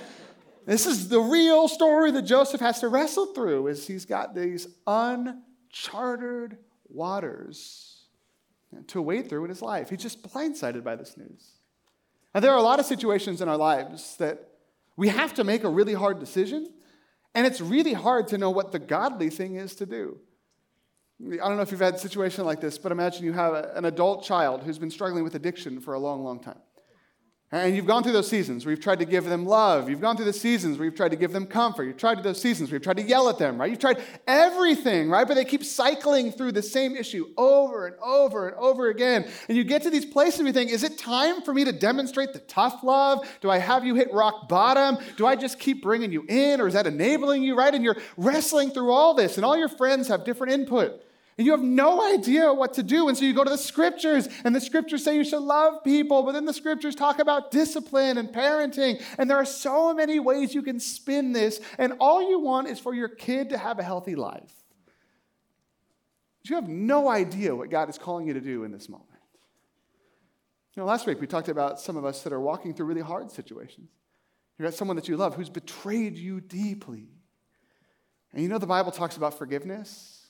this 0.71 0.85
is 0.85 1.09
the 1.09 1.19
real 1.19 1.67
story 1.67 2.11
that 2.11 2.21
Joseph 2.21 2.61
has 2.61 2.79
to 2.79 2.87
wrestle 2.87 3.33
through 3.33 3.67
is 3.67 3.87
he's 3.87 4.05
got 4.05 4.33
these 4.33 4.69
uncharted 4.87 6.57
waters 6.87 8.05
to 8.87 9.01
wade 9.01 9.27
through 9.27 9.43
in 9.43 9.49
his 9.49 9.61
life. 9.61 9.89
He's 9.89 10.01
just 10.01 10.23
blindsided 10.23 10.81
by 10.81 10.95
this 10.95 11.17
news. 11.17 11.45
And 12.33 12.41
there 12.41 12.51
are 12.51 12.57
a 12.57 12.61
lot 12.61 12.79
of 12.79 12.85
situations 12.85 13.41
in 13.41 13.49
our 13.49 13.57
lives 13.57 14.15
that 14.15 14.47
we 14.95 15.09
have 15.09 15.33
to 15.33 15.43
make 15.43 15.65
a 15.65 15.69
really 15.69 15.93
hard 15.93 16.19
decision, 16.19 16.71
and 17.35 17.45
it's 17.45 17.59
really 17.59 17.91
hard 17.91 18.29
to 18.29 18.37
know 18.37 18.49
what 18.49 18.71
the 18.71 18.79
godly 18.79 19.29
thing 19.29 19.55
is 19.55 19.75
to 19.75 19.85
do. 19.85 20.19
I 21.21 21.47
don't 21.49 21.57
know 21.57 21.63
if 21.63 21.71
you've 21.71 21.81
had 21.81 21.95
a 21.95 21.99
situation 21.99 22.45
like 22.45 22.61
this, 22.61 22.77
but 22.77 22.93
imagine 22.93 23.25
you 23.25 23.33
have 23.33 23.53
an 23.53 23.83
adult 23.83 24.23
child 24.23 24.63
who's 24.63 24.79
been 24.79 24.89
struggling 24.89 25.25
with 25.25 25.35
addiction 25.35 25.81
for 25.81 25.95
a 25.95 25.99
long, 25.99 26.23
long 26.23 26.39
time. 26.39 26.59
And 27.53 27.75
you've 27.75 27.85
gone 27.85 28.01
through 28.01 28.13
those 28.13 28.29
seasons 28.29 28.65
where 28.65 28.71
you've 28.71 28.79
tried 28.79 28.99
to 28.99 29.05
give 29.05 29.25
them 29.25 29.45
love. 29.45 29.89
You've 29.89 29.99
gone 29.99 30.15
through 30.15 30.25
the 30.25 30.31
seasons 30.31 30.77
where 30.77 30.85
you've 30.85 30.95
tried 30.95 31.11
to 31.11 31.17
give 31.17 31.33
them 31.33 31.45
comfort. 31.45 31.83
You've 31.83 31.97
tried 31.97 32.23
those 32.23 32.41
seasons 32.41 32.69
where 32.69 32.77
you've 32.77 32.83
tried 32.83 32.95
to 32.95 33.03
yell 33.03 33.27
at 33.27 33.37
them, 33.37 33.59
right? 33.59 33.69
You've 33.69 33.79
tried 33.79 34.01
everything, 34.25 35.09
right? 35.09 35.27
But 35.27 35.33
they 35.33 35.43
keep 35.43 35.65
cycling 35.65 36.31
through 36.31 36.53
the 36.53 36.63
same 36.63 36.95
issue 36.95 37.27
over 37.35 37.87
and 37.87 37.97
over 38.01 38.47
and 38.47 38.57
over 38.57 38.87
again. 38.89 39.29
And 39.49 39.57
you 39.57 39.65
get 39.65 39.81
to 39.81 39.89
these 39.89 40.05
places 40.05 40.39
and 40.39 40.47
you 40.47 40.53
think, 40.53 40.71
is 40.71 40.83
it 40.83 40.97
time 40.97 41.41
for 41.41 41.53
me 41.53 41.65
to 41.65 41.73
demonstrate 41.73 42.31
the 42.31 42.39
tough 42.39 42.83
love? 42.83 43.27
Do 43.41 43.49
I 43.49 43.57
have 43.57 43.83
you 43.83 43.95
hit 43.95 44.13
rock 44.13 44.47
bottom? 44.47 44.97
Do 45.17 45.27
I 45.27 45.35
just 45.35 45.59
keep 45.59 45.83
bringing 45.83 46.13
you 46.13 46.25
in? 46.29 46.61
Or 46.61 46.67
is 46.67 46.73
that 46.75 46.87
enabling 46.87 47.43
you, 47.43 47.57
right? 47.57 47.75
And 47.75 47.83
you're 47.83 47.97
wrestling 48.15 48.69
through 48.69 48.91
all 48.91 49.13
this, 49.13 49.35
and 49.35 49.43
all 49.43 49.57
your 49.57 49.67
friends 49.67 50.07
have 50.07 50.23
different 50.23 50.53
input. 50.53 51.03
And 51.37 51.45
you 51.45 51.53
have 51.53 51.61
no 51.61 52.13
idea 52.13 52.53
what 52.53 52.73
to 52.73 52.83
do. 52.83 53.07
And 53.07 53.17
so 53.17 53.23
you 53.23 53.33
go 53.33 53.43
to 53.43 53.49
the 53.49 53.57
scriptures, 53.57 54.27
and 54.43 54.55
the 54.55 54.61
scriptures 54.61 55.03
say 55.03 55.15
you 55.15 55.23
should 55.23 55.41
love 55.41 55.83
people, 55.83 56.23
but 56.23 56.33
then 56.33 56.45
the 56.45 56.53
scriptures 56.53 56.93
talk 56.93 57.19
about 57.19 57.51
discipline 57.51 58.17
and 58.17 58.29
parenting. 58.29 59.01
And 59.17 59.29
there 59.29 59.37
are 59.37 59.45
so 59.45 59.93
many 59.93 60.19
ways 60.19 60.53
you 60.53 60.61
can 60.61 60.79
spin 60.79 61.31
this, 61.31 61.61
and 61.77 61.93
all 61.99 62.27
you 62.29 62.39
want 62.39 62.67
is 62.67 62.79
for 62.79 62.93
your 62.93 63.07
kid 63.07 63.49
to 63.49 63.57
have 63.57 63.79
a 63.79 63.83
healthy 63.83 64.15
life. 64.15 64.53
But 66.41 66.49
You 66.49 66.55
have 66.55 66.67
no 66.67 67.07
idea 67.07 67.55
what 67.55 67.69
God 67.69 67.89
is 67.89 67.97
calling 67.97 68.27
you 68.27 68.33
to 68.33 68.41
do 68.41 68.63
in 68.63 68.71
this 68.71 68.89
moment. 68.89 69.07
You 70.75 70.81
know, 70.81 70.87
last 70.87 71.05
week 71.05 71.19
we 71.19 71.27
talked 71.27 71.49
about 71.49 71.79
some 71.79 71.97
of 71.97 72.05
us 72.05 72.23
that 72.23 72.31
are 72.31 72.39
walking 72.39 72.73
through 72.73 72.85
really 72.85 73.01
hard 73.01 73.31
situations. 73.31 73.89
You've 74.57 74.65
got 74.65 74.73
someone 74.73 74.95
that 74.95 75.07
you 75.07 75.17
love 75.17 75.35
who's 75.35 75.49
betrayed 75.49 76.17
you 76.17 76.39
deeply. 76.39 77.07
And 78.33 78.41
you 78.41 78.47
know 78.47 78.57
the 78.57 78.67
Bible 78.67 78.91
talks 78.91 79.17
about 79.17 79.37
forgiveness. 79.37 80.20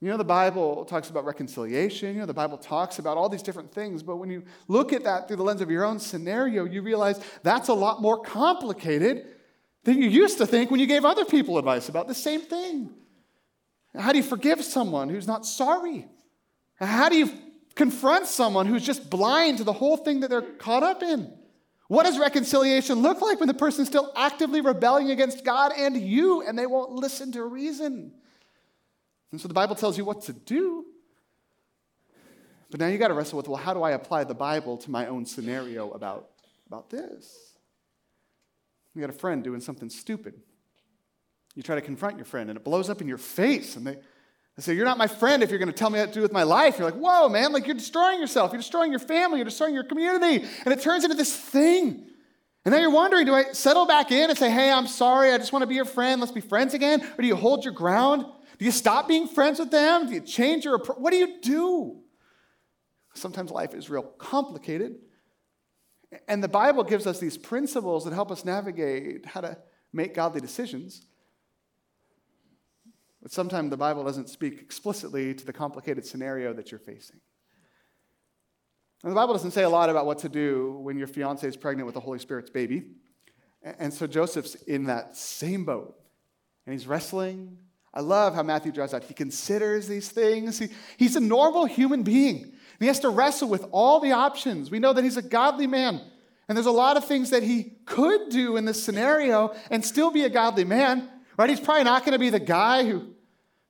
You 0.00 0.10
know, 0.10 0.18
the 0.18 0.24
Bible 0.24 0.84
talks 0.84 1.08
about 1.08 1.24
reconciliation. 1.24 2.14
You 2.14 2.20
know, 2.20 2.26
the 2.26 2.34
Bible 2.34 2.58
talks 2.58 2.98
about 2.98 3.16
all 3.16 3.28
these 3.28 3.42
different 3.42 3.72
things. 3.72 4.02
But 4.02 4.16
when 4.16 4.30
you 4.30 4.42
look 4.68 4.92
at 4.92 5.04
that 5.04 5.26
through 5.26 5.38
the 5.38 5.42
lens 5.42 5.62
of 5.62 5.70
your 5.70 5.84
own 5.84 5.98
scenario, 5.98 6.64
you 6.64 6.82
realize 6.82 7.18
that's 7.42 7.68
a 7.68 7.74
lot 7.74 8.02
more 8.02 8.20
complicated 8.20 9.26
than 9.84 10.02
you 10.02 10.08
used 10.08 10.38
to 10.38 10.46
think 10.46 10.70
when 10.70 10.80
you 10.80 10.86
gave 10.86 11.04
other 11.04 11.24
people 11.24 11.56
advice 11.56 11.88
about 11.88 12.08
the 12.08 12.14
same 12.14 12.42
thing. 12.42 12.90
How 13.94 14.12
do 14.12 14.18
you 14.18 14.24
forgive 14.24 14.62
someone 14.62 15.08
who's 15.08 15.26
not 15.26 15.46
sorry? 15.46 16.06
How 16.74 17.08
do 17.08 17.16
you 17.16 17.30
confront 17.74 18.26
someone 18.26 18.66
who's 18.66 18.84
just 18.84 19.08
blind 19.08 19.58
to 19.58 19.64
the 19.64 19.72
whole 19.72 19.96
thing 19.96 20.20
that 20.20 20.28
they're 20.28 20.42
caught 20.42 20.82
up 20.82 21.02
in? 21.02 21.32
What 21.88 22.04
does 22.04 22.18
reconciliation 22.18 23.00
look 23.00 23.22
like 23.22 23.38
when 23.38 23.46
the 23.46 23.54
person's 23.54 23.88
still 23.88 24.12
actively 24.16 24.60
rebelling 24.60 25.10
against 25.10 25.44
God 25.44 25.72
and 25.74 25.96
you 25.96 26.42
and 26.42 26.58
they 26.58 26.66
won't 26.66 26.92
listen 26.92 27.32
to 27.32 27.44
reason? 27.44 28.12
And 29.32 29.40
so 29.40 29.48
the 29.48 29.54
Bible 29.54 29.74
tells 29.74 29.98
you 29.98 30.04
what 30.04 30.22
to 30.22 30.32
do. 30.32 30.84
But 32.70 32.80
now 32.80 32.86
you 32.86 32.98
got 32.98 33.08
to 33.08 33.14
wrestle 33.14 33.36
with 33.36 33.48
well, 33.48 33.56
how 33.56 33.74
do 33.74 33.82
I 33.82 33.92
apply 33.92 34.24
the 34.24 34.34
Bible 34.34 34.76
to 34.78 34.90
my 34.90 35.06
own 35.06 35.24
scenario 35.24 35.90
about, 35.90 36.30
about 36.66 36.90
this? 36.90 37.54
You 38.94 39.00
got 39.00 39.10
a 39.10 39.18
friend 39.18 39.44
doing 39.44 39.60
something 39.60 39.90
stupid. 39.90 40.34
You 41.54 41.62
try 41.62 41.74
to 41.74 41.80
confront 41.80 42.16
your 42.16 42.24
friend, 42.24 42.50
and 42.50 42.56
it 42.58 42.64
blows 42.64 42.90
up 42.90 43.00
in 43.00 43.08
your 43.08 43.18
face. 43.18 43.76
And 43.76 43.86
they, 43.86 43.94
they 43.94 44.62
say, 44.62 44.74
You're 44.74 44.84
not 44.84 44.98
my 44.98 45.06
friend 45.06 45.42
if 45.42 45.50
you're 45.50 45.58
going 45.58 45.70
to 45.70 45.74
tell 45.74 45.90
me 45.90 45.98
what 45.98 46.08
to 46.08 46.14
do 46.14 46.22
with 46.22 46.32
my 46.32 46.42
life. 46.42 46.78
You're 46.78 46.90
like, 46.90 46.98
Whoa, 46.98 47.28
man, 47.28 47.52
like 47.52 47.66
you're 47.66 47.76
destroying 47.76 48.20
yourself. 48.20 48.52
You're 48.52 48.60
destroying 48.60 48.90
your 48.90 49.00
family. 49.00 49.38
You're 49.38 49.44
destroying 49.44 49.74
your 49.74 49.84
community. 49.84 50.46
And 50.64 50.72
it 50.72 50.80
turns 50.80 51.04
into 51.04 51.16
this 51.16 51.34
thing. 51.36 52.06
And 52.64 52.74
now 52.74 52.80
you're 52.80 52.90
wondering, 52.90 53.26
do 53.26 53.34
I 53.34 53.52
settle 53.52 53.86
back 53.86 54.10
in 54.10 54.28
and 54.28 54.38
say, 54.38 54.50
Hey, 54.50 54.70
I'm 54.70 54.86
sorry. 54.86 55.32
I 55.32 55.38
just 55.38 55.52
want 55.52 55.62
to 55.62 55.66
be 55.66 55.76
your 55.76 55.84
friend. 55.84 56.20
Let's 56.20 56.32
be 56.32 56.40
friends 56.40 56.74
again? 56.74 57.00
Or 57.02 57.22
do 57.22 57.26
you 57.26 57.36
hold 57.36 57.64
your 57.64 57.74
ground? 57.74 58.26
Do 58.58 58.64
you 58.64 58.70
stop 58.70 59.06
being 59.08 59.28
friends 59.28 59.58
with 59.58 59.70
them? 59.70 60.06
Do 60.06 60.14
you 60.14 60.20
change 60.20 60.64
your 60.64 60.76
approach? 60.76 60.98
What 60.98 61.10
do 61.10 61.16
you 61.16 61.40
do? 61.40 62.00
Sometimes 63.14 63.50
life 63.50 63.74
is 63.74 63.90
real 63.90 64.02
complicated. 64.02 64.96
And 66.28 66.42
the 66.42 66.48
Bible 66.48 66.84
gives 66.84 67.06
us 67.06 67.18
these 67.18 67.36
principles 67.36 68.04
that 68.04 68.12
help 68.12 68.30
us 68.30 68.44
navigate 68.44 69.26
how 69.26 69.40
to 69.40 69.58
make 69.92 70.14
godly 70.14 70.40
decisions. 70.40 71.06
But 73.22 73.32
sometimes 73.32 73.70
the 73.70 73.76
Bible 73.76 74.04
doesn't 74.04 74.28
speak 74.28 74.60
explicitly 74.60 75.34
to 75.34 75.44
the 75.44 75.52
complicated 75.52 76.06
scenario 76.06 76.52
that 76.52 76.70
you're 76.70 76.78
facing. 76.78 77.20
And 79.02 79.12
the 79.12 79.16
Bible 79.16 79.34
doesn't 79.34 79.50
say 79.50 79.64
a 79.64 79.68
lot 79.68 79.90
about 79.90 80.06
what 80.06 80.18
to 80.20 80.28
do 80.28 80.78
when 80.82 80.96
your 80.96 81.06
fiance 81.06 81.46
is 81.46 81.56
pregnant 81.56 81.86
with 81.86 81.94
the 81.94 82.00
Holy 82.00 82.18
Spirit's 82.18 82.50
baby. 82.50 82.84
And 83.62 83.92
so 83.92 84.06
Joseph's 84.06 84.54
in 84.54 84.84
that 84.84 85.16
same 85.16 85.64
boat. 85.64 85.96
And 86.64 86.72
he's 86.72 86.86
wrestling 86.86 87.58
I 87.96 88.00
love 88.00 88.34
how 88.34 88.42
Matthew 88.42 88.72
draws 88.72 88.92
out. 88.92 89.04
He 89.04 89.14
considers 89.14 89.88
these 89.88 90.10
things. 90.10 90.58
He, 90.58 90.68
he's 90.98 91.16
a 91.16 91.20
normal 91.20 91.64
human 91.64 92.02
being. 92.02 92.52
he 92.78 92.88
has 92.88 93.00
to 93.00 93.08
wrestle 93.08 93.48
with 93.48 93.66
all 93.72 94.00
the 94.00 94.12
options. 94.12 94.70
We 94.70 94.78
know 94.78 94.92
that 94.92 95.02
he's 95.02 95.16
a 95.16 95.22
godly 95.22 95.66
man. 95.66 96.02
And 96.46 96.56
there's 96.56 96.66
a 96.66 96.70
lot 96.70 96.98
of 96.98 97.06
things 97.06 97.30
that 97.30 97.42
he 97.42 97.72
could 97.86 98.28
do 98.28 98.58
in 98.58 98.66
this 98.66 98.84
scenario 98.84 99.54
and 99.70 99.82
still 99.82 100.10
be 100.10 100.24
a 100.24 100.28
godly 100.28 100.64
man. 100.64 101.08
Right? 101.38 101.48
He's 101.48 101.58
probably 101.58 101.84
not 101.84 102.04
going 102.04 102.12
to 102.12 102.18
be 102.18 102.28
the 102.28 102.38
guy 102.38 102.84
who, 102.84 103.14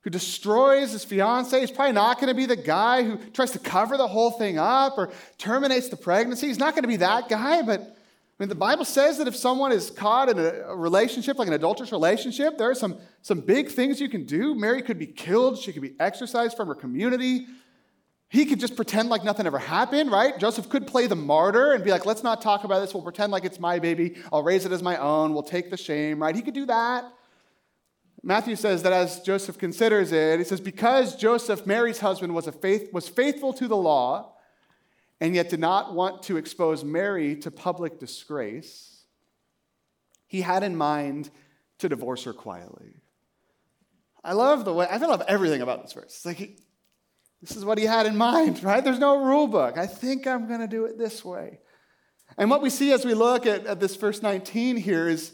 who 0.01 0.09
destroys 0.09 0.91
his 0.91 1.05
fiance. 1.05 1.57
He's 1.57 1.71
probably 1.71 1.93
not 1.93 2.19
going 2.19 2.27
to 2.27 2.35
be 2.35 2.45
the 2.45 2.57
guy 2.57 3.03
who 3.03 3.17
tries 3.31 3.51
to 3.51 3.59
cover 3.59 3.95
the 3.95 4.09
whole 4.09 4.31
thing 4.31 4.59
up 4.59 4.97
or 4.97 5.09
terminates 5.37 5.87
the 5.87 5.95
pregnancy. 5.95 6.47
He's 6.47 6.59
not 6.59 6.73
going 6.73 6.83
to 6.83 6.89
be 6.89 6.97
that 6.97 7.29
guy, 7.29 7.61
but 7.61 7.96
I 8.39 8.43
mean, 8.43 8.49
the 8.49 8.55
Bible 8.55 8.85
says 8.85 9.17
that 9.17 9.27
if 9.27 9.35
someone 9.35 9.71
is 9.71 9.89
caught 9.89 10.29
in 10.29 10.37
a 10.37 10.75
relationship, 10.75 11.39
like 11.39 11.47
an 11.47 11.55
adulterous 11.55 11.91
relationship, 11.91 12.59
there 12.59 12.69
are 12.69 12.75
some, 12.75 12.99
some 13.23 13.41
big 13.41 13.69
things 13.69 13.99
you 13.99 14.09
can 14.09 14.25
do. 14.25 14.53
Mary 14.53 14.83
could 14.83 14.99
be 14.99 15.07
killed, 15.07 15.57
she 15.57 15.73
could 15.73 15.81
be 15.81 15.95
exorcised 15.99 16.55
from 16.55 16.67
her 16.67 16.75
community. 16.75 17.47
He 18.29 18.45
could 18.45 18.59
just 18.59 18.75
pretend 18.75 19.09
like 19.09 19.23
nothing 19.23 19.47
ever 19.47 19.57
happened, 19.57 20.11
right? 20.11 20.37
Joseph 20.37 20.69
could 20.69 20.85
play 20.85 21.07
the 21.07 21.15
martyr 21.15 21.71
and 21.71 21.83
be 21.83 21.89
like, 21.89 22.05
let's 22.05 22.23
not 22.23 22.41
talk 22.41 22.63
about 22.63 22.81
this. 22.81 22.93
We'll 22.93 23.01
pretend 23.01 23.31
like 23.31 23.43
it's 23.43 23.59
my 23.59 23.79
baby. 23.79 24.17
I'll 24.31 24.43
raise 24.43 24.65
it 24.65 24.71
as 24.71 24.83
my 24.83 24.97
own. 24.97 25.33
We'll 25.33 25.41
take 25.41 25.71
the 25.71 25.77
shame, 25.77 26.21
right? 26.21 26.35
He 26.35 26.43
could 26.43 26.53
do 26.53 26.67
that. 26.67 27.05
Matthew 28.21 28.55
says 28.55 28.83
that 28.83 28.93
as 28.93 29.21
Joseph 29.21 29.57
considers 29.57 30.11
it, 30.11 30.37
he 30.37 30.43
says, 30.43 30.61
because 30.61 31.15
Joseph, 31.15 31.65
Mary's 31.65 31.99
husband, 31.99 32.35
was, 32.35 32.45
a 32.45 32.51
faith, 32.51 32.91
was 32.93 33.07
faithful 33.07 33.53
to 33.53 33.67
the 33.67 33.77
law 33.77 34.33
and 35.19 35.35
yet 35.35 35.49
did 35.49 35.59
not 35.59 35.93
want 35.93 36.23
to 36.23 36.37
expose 36.37 36.83
Mary 36.83 37.35
to 37.37 37.51
public 37.51 37.99
disgrace, 37.99 39.03
he 40.27 40.41
had 40.41 40.63
in 40.63 40.75
mind 40.75 41.29
to 41.79 41.89
divorce 41.89 42.23
her 42.25 42.33
quietly. 42.33 42.93
I 44.23 44.33
love 44.33 44.65
the 44.65 44.73
way, 44.73 44.87
I 44.89 44.97
love 44.97 45.23
everything 45.27 45.61
about 45.61 45.83
this 45.83 45.93
verse. 45.93 46.05
It's 46.05 46.25
like, 46.25 46.37
he, 46.37 46.57
this 47.41 47.55
is 47.55 47.63
what 47.63 47.77
he 47.77 47.85
had 47.85 48.05
in 48.05 48.17
mind, 48.17 48.63
right? 48.63 48.83
There's 48.83 48.99
no 48.99 49.23
rule 49.23 49.47
book. 49.47 49.77
I 49.77 49.87
think 49.87 50.27
I'm 50.27 50.47
going 50.47 50.59
to 50.59 50.67
do 50.67 50.85
it 50.85 50.97
this 50.97 51.23
way. 51.23 51.59
And 52.37 52.49
what 52.49 52.61
we 52.61 52.69
see 52.69 52.91
as 52.91 53.05
we 53.05 53.13
look 53.13 53.45
at, 53.45 53.65
at 53.65 53.79
this 53.79 53.95
verse 53.95 54.21
19 54.21 54.77
here 54.77 55.07
is 55.07 55.33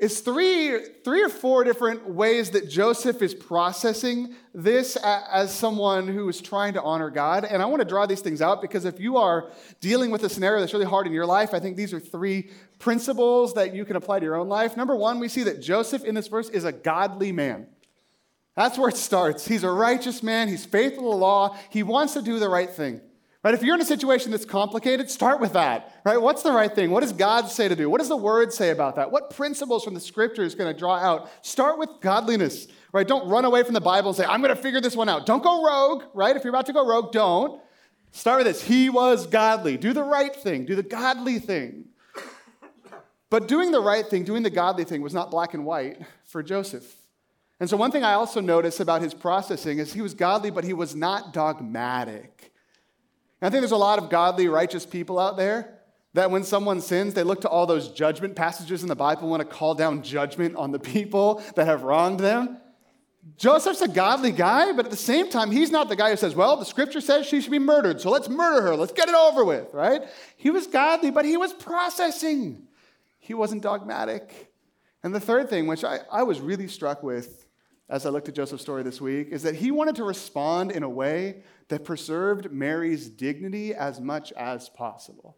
is 0.00 0.20
three, 0.20 0.78
three 1.04 1.22
or 1.22 1.28
four 1.28 1.62
different 1.62 2.08
ways 2.08 2.50
that 2.52 2.70
Joseph 2.70 3.20
is 3.20 3.34
processing 3.34 4.34
this 4.54 4.96
as 4.96 5.54
someone 5.54 6.08
who 6.08 6.26
is 6.30 6.40
trying 6.40 6.72
to 6.72 6.82
honor 6.82 7.10
God. 7.10 7.44
And 7.44 7.60
I 7.60 7.66
want 7.66 7.82
to 7.82 7.88
draw 7.88 8.06
these 8.06 8.22
things 8.22 8.40
out 8.40 8.62
because 8.62 8.86
if 8.86 8.98
you 8.98 9.18
are 9.18 9.50
dealing 9.80 10.10
with 10.10 10.24
a 10.24 10.30
scenario 10.30 10.60
that's 10.60 10.72
really 10.72 10.86
hard 10.86 11.06
in 11.06 11.12
your 11.12 11.26
life, 11.26 11.52
I 11.52 11.60
think 11.60 11.76
these 11.76 11.92
are 11.92 12.00
three 12.00 12.48
principles 12.78 13.52
that 13.54 13.74
you 13.74 13.84
can 13.84 13.96
apply 13.96 14.20
to 14.20 14.24
your 14.24 14.36
own 14.36 14.48
life. 14.48 14.74
Number 14.74 14.96
one, 14.96 15.20
we 15.20 15.28
see 15.28 15.42
that 15.42 15.60
Joseph 15.60 16.02
in 16.04 16.14
this 16.14 16.28
verse 16.28 16.48
is 16.48 16.64
a 16.64 16.72
godly 16.72 17.30
man. 17.30 17.66
That's 18.56 18.78
where 18.78 18.88
it 18.88 18.96
starts. 18.96 19.46
He's 19.46 19.64
a 19.64 19.70
righteous 19.70 20.22
man, 20.22 20.48
he's 20.48 20.64
faithful 20.64 21.04
to 21.04 21.10
the 21.10 21.16
law, 21.16 21.56
he 21.68 21.82
wants 21.82 22.14
to 22.14 22.22
do 22.22 22.38
the 22.38 22.48
right 22.48 22.70
thing. 22.70 23.02
Right? 23.42 23.54
If 23.54 23.62
you're 23.62 23.74
in 23.74 23.80
a 23.80 23.86
situation 23.86 24.30
that's 24.32 24.44
complicated, 24.44 25.10
start 25.10 25.40
with 25.40 25.54
that. 25.54 26.00
Right? 26.04 26.20
What's 26.20 26.42
the 26.42 26.52
right 26.52 26.74
thing? 26.74 26.90
What 26.90 27.00
does 27.00 27.14
God 27.14 27.48
say 27.48 27.68
to 27.68 27.76
do? 27.76 27.88
What 27.88 27.98
does 27.98 28.08
the 28.08 28.16
word 28.16 28.52
say 28.52 28.70
about 28.70 28.96
that? 28.96 29.10
What 29.10 29.30
principles 29.30 29.82
from 29.82 29.94
the 29.94 30.00
scripture 30.00 30.42
is 30.42 30.54
going 30.54 30.70
to 30.70 30.78
draw 30.78 30.96
out? 30.96 31.30
Start 31.40 31.78
with 31.78 31.88
godliness. 32.00 32.68
Right? 32.92 33.08
Don't 33.08 33.28
run 33.28 33.46
away 33.46 33.62
from 33.62 33.72
the 33.72 33.80
Bible 33.80 34.10
and 34.10 34.16
say, 34.16 34.26
I'm 34.26 34.42
going 34.42 34.54
to 34.54 34.60
figure 34.60 34.80
this 34.80 34.94
one 34.94 35.08
out. 35.08 35.24
Don't 35.24 35.42
go 35.42 35.64
rogue, 35.64 36.04
right? 36.12 36.36
If 36.36 36.44
you're 36.44 36.52
about 36.52 36.66
to 36.66 36.74
go 36.74 36.86
rogue, 36.86 37.12
don't. 37.12 37.62
Start 38.10 38.38
with 38.38 38.46
this. 38.46 38.62
He 38.62 38.90
was 38.90 39.26
godly. 39.26 39.78
Do 39.78 39.92
the 39.94 40.02
right 40.02 40.34
thing. 40.34 40.66
Do 40.66 40.74
the 40.74 40.82
godly 40.82 41.38
thing. 41.38 41.86
But 43.30 43.46
doing 43.46 43.70
the 43.70 43.80
right 43.80 44.06
thing, 44.06 44.24
doing 44.24 44.42
the 44.42 44.50
godly 44.50 44.84
thing 44.84 45.00
was 45.00 45.14
not 45.14 45.30
black 45.30 45.54
and 45.54 45.64
white 45.64 46.02
for 46.24 46.42
Joseph. 46.42 46.92
And 47.60 47.70
so, 47.70 47.76
one 47.76 47.92
thing 47.92 48.02
I 48.02 48.14
also 48.14 48.40
notice 48.40 48.80
about 48.80 49.02
his 49.02 49.14
processing 49.14 49.78
is 49.78 49.92
he 49.92 50.02
was 50.02 50.14
godly, 50.14 50.50
but 50.50 50.64
he 50.64 50.72
was 50.72 50.96
not 50.96 51.32
dogmatic. 51.32 52.49
And 53.40 53.46
I 53.46 53.50
think 53.50 53.62
there's 53.62 53.72
a 53.72 53.76
lot 53.76 53.98
of 53.98 54.10
godly, 54.10 54.48
righteous 54.48 54.84
people 54.84 55.18
out 55.18 55.36
there 55.36 55.76
that 56.14 56.30
when 56.30 56.42
someone 56.42 56.80
sins, 56.80 57.14
they 57.14 57.22
look 57.22 57.42
to 57.42 57.48
all 57.48 57.66
those 57.66 57.88
judgment 57.88 58.34
passages 58.34 58.82
in 58.82 58.88
the 58.88 58.96
Bible 58.96 59.22
and 59.22 59.30
want 59.30 59.40
to 59.42 59.56
call 59.56 59.74
down 59.74 60.02
judgment 60.02 60.56
on 60.56 60.72
the 60.72 60.78
people 60.78 61.42
that 61.54 61.66
have 61.66 61.82
wronged 61.82 62.20
them. 62.20 62.58
Joseph's 63.36 63.82
a 63.82 63.88
godly 63.88 64.32
guy, 64.32 64.72
but 64.72 64.86
at 64.86 64.90
the 64.90 64.96
same 64.96 65.30
time, 65.30 65.50
he's 65.50 65.70
not 65.70 65.88
the 65.88 65.96
guy 65.96 66.10
who 66.10 66.16
says, 66.16 66.34
Well, 66.34 66.56
the 66.56 66.64
scripture 66.64 67.00
says 67.00 67.26
she 67.26 67.40
should 67.40 67.50
be 67.50 67.58
murdered, 67.58 68.00
so 68.00 68.10
let's 68.10 68.28
murder 68.28 68.62
her, 68.62 68.76
let's 68.76 68.92
get 68.92 69.08
it 69.08 69.14
over 69.14 69.44
with, 69.44 69.72
right? 69.72 70.02
He 70.36 70.50
was 70.50 70.66
godly, 70.66 71.10
but 71.10 71.24
he 71.24 71.36
was 71.36 71.52
processing. 71.52 72.66
He 73.18 73.34
wasn't 73.34 73.62
dogmatic. 73.62 74.50
And 75.02 75.14
the 75.14 75.20
third 75.20 75.48
thing, 75.48 75.66
which 75.66 75.84
I, 75.84 75.98
I 76.10 76.22
was 76.22 76.40
really 76.40 76.66
struck 76.66 77.02
with 77.02 77.46
as 77.90 78.06
I 78.06 78.10
looked 78.10 78.28
at 78.28 78.36
Joseph's 78.36 78.62
story 78.62 78.84
this 78.84 79.00
week, 79.00 79.28
is 79.30 79.42
that 79.42 79.56
he 79.56 79.72
wanted 79.72 79.96
to 79.96 80.04
respond 80.04 80.70
in 80.70 80.84
a 80.84 80.88
way 80.88 81.42
that 81.68 81.84
preserved 81.84 82.52
Mary's 82.52 83.08
dignity 83.08 83.74
as 83.74 84.00
much 84.00 84.32
as 84.32 84.68
possible. 84.68 85.36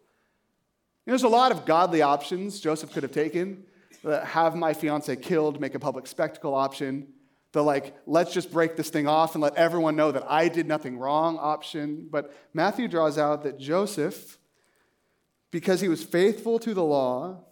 there's 1.07 1.23
a 1.23 1.29
lot 1.29 1.51
of 1.51 1.65
godly 1.65 2.03
options 2.03 2.61
Joseph 2.61 2.93
could 2.93 3.03
have 3.03 3.13
taken. 3.13 3.65
The 4.05 4.23
have 4.25 4.55
my 4.55 4.75
fiance 4.75 5.15
killed, 5.17 5.61
make 5.61 5.75
a 5.75 5.79
public 5.79 6.07
spectacle 6.07 6.55
option. 6.55 7.09
The 7.53 7.63
like, 7.63 7.97
let's 8.07 8.33
just 8.33 8.53
break 8.53 8.77
this 8.77 8.91
thing 8.91 9.07
off 9.07 9.35
and 9.35 9.43
let 9.43 9.55
everyone 9.55 9.97
know 9.97 10.13
that 10.13 10.25
I 10.31 10.49
did 10.49 10.67
nothing 10.67 10.99
wrong 10.99 11.39
option. 11.41 12.09
But 12.11 12.35
Matthew 12.53 12.87
draws 12.87 13.17
out 13.17 13.45
that 13.45 13.59
Joseph, 13.59 14.39
because 15.51 15.81
he 15.81 15.89
was 15.89 16.03
faithful 16.03 16.59
to 16.59 16.75
the 16.75 16.85
law, 16.85 17.45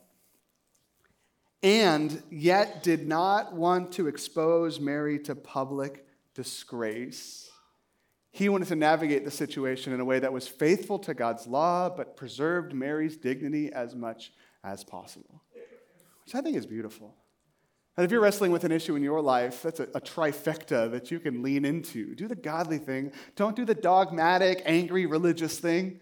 and 1.62 2.22
yet 2.30 2.82
did 2.82 3.06
not 3.06 3.54
want 3.54 3.92
to 3.92 4.08
expose 4.08 4.80
Mary 4.80 5.18
to 5.20 5.34
public 5.34 6.06
disgrace, 6.34 7.50
he 8.32 8.48
wanted 8.48 8.68
to 8.68 8.76
navigate 8.76 9.24
the 9.24 9.30
situation 9.30 9.92
in 9.92 10.00
a 10.00 10.04
way 10.04 10.18
that 10.20 10.32
was 10.32 10.46
faithful 10.46 10.98
to 11.00 11.14
God's 11.14 11.46
law, 11.46 11.88
but 11.88 12.16
preserved 12.16 12.72
Mary's 12.72 13.16
dignity 13.16 13.72
as 13.72 13.94
much 13.94 14.32
as 14.62 14.84
possible, 14.84 15.42
which 16.24 16.34
I 16.34 16.40
think 16.40 16.56
is 16.56 16.66
beautiful. 16.66 17.14
And 17.96 18.04
if 18.04 18.12
you're 18.12 18.20
wrestling 18.20 18.52
with 18.52 18.64
an 18.64 18.72
issue 18.72 18.94
in 18.94 19.02
your 19.02 19.20
life, 19.20 19.62
that's 19.62 19.80
a, 19.80 19.88
a, 19.94 20.00
trifecta 20.00 20.90
that 20.92 21.10
you 21.10 21.18
can 21.18 21.42
lean 21.42 21.64
into. 21.64 22.14
Do 22.14 22.28
the 22.28 22.36
godly 22.36 22.78
thing, 22.78 23.12
don't 23.36 23.56
do 23.56 23.64
the 23.64 23.74
dogmatic, 23.74 24.62
angry, 24.64 25.06
religious 25.06 25.58
thing. 25.58 26.00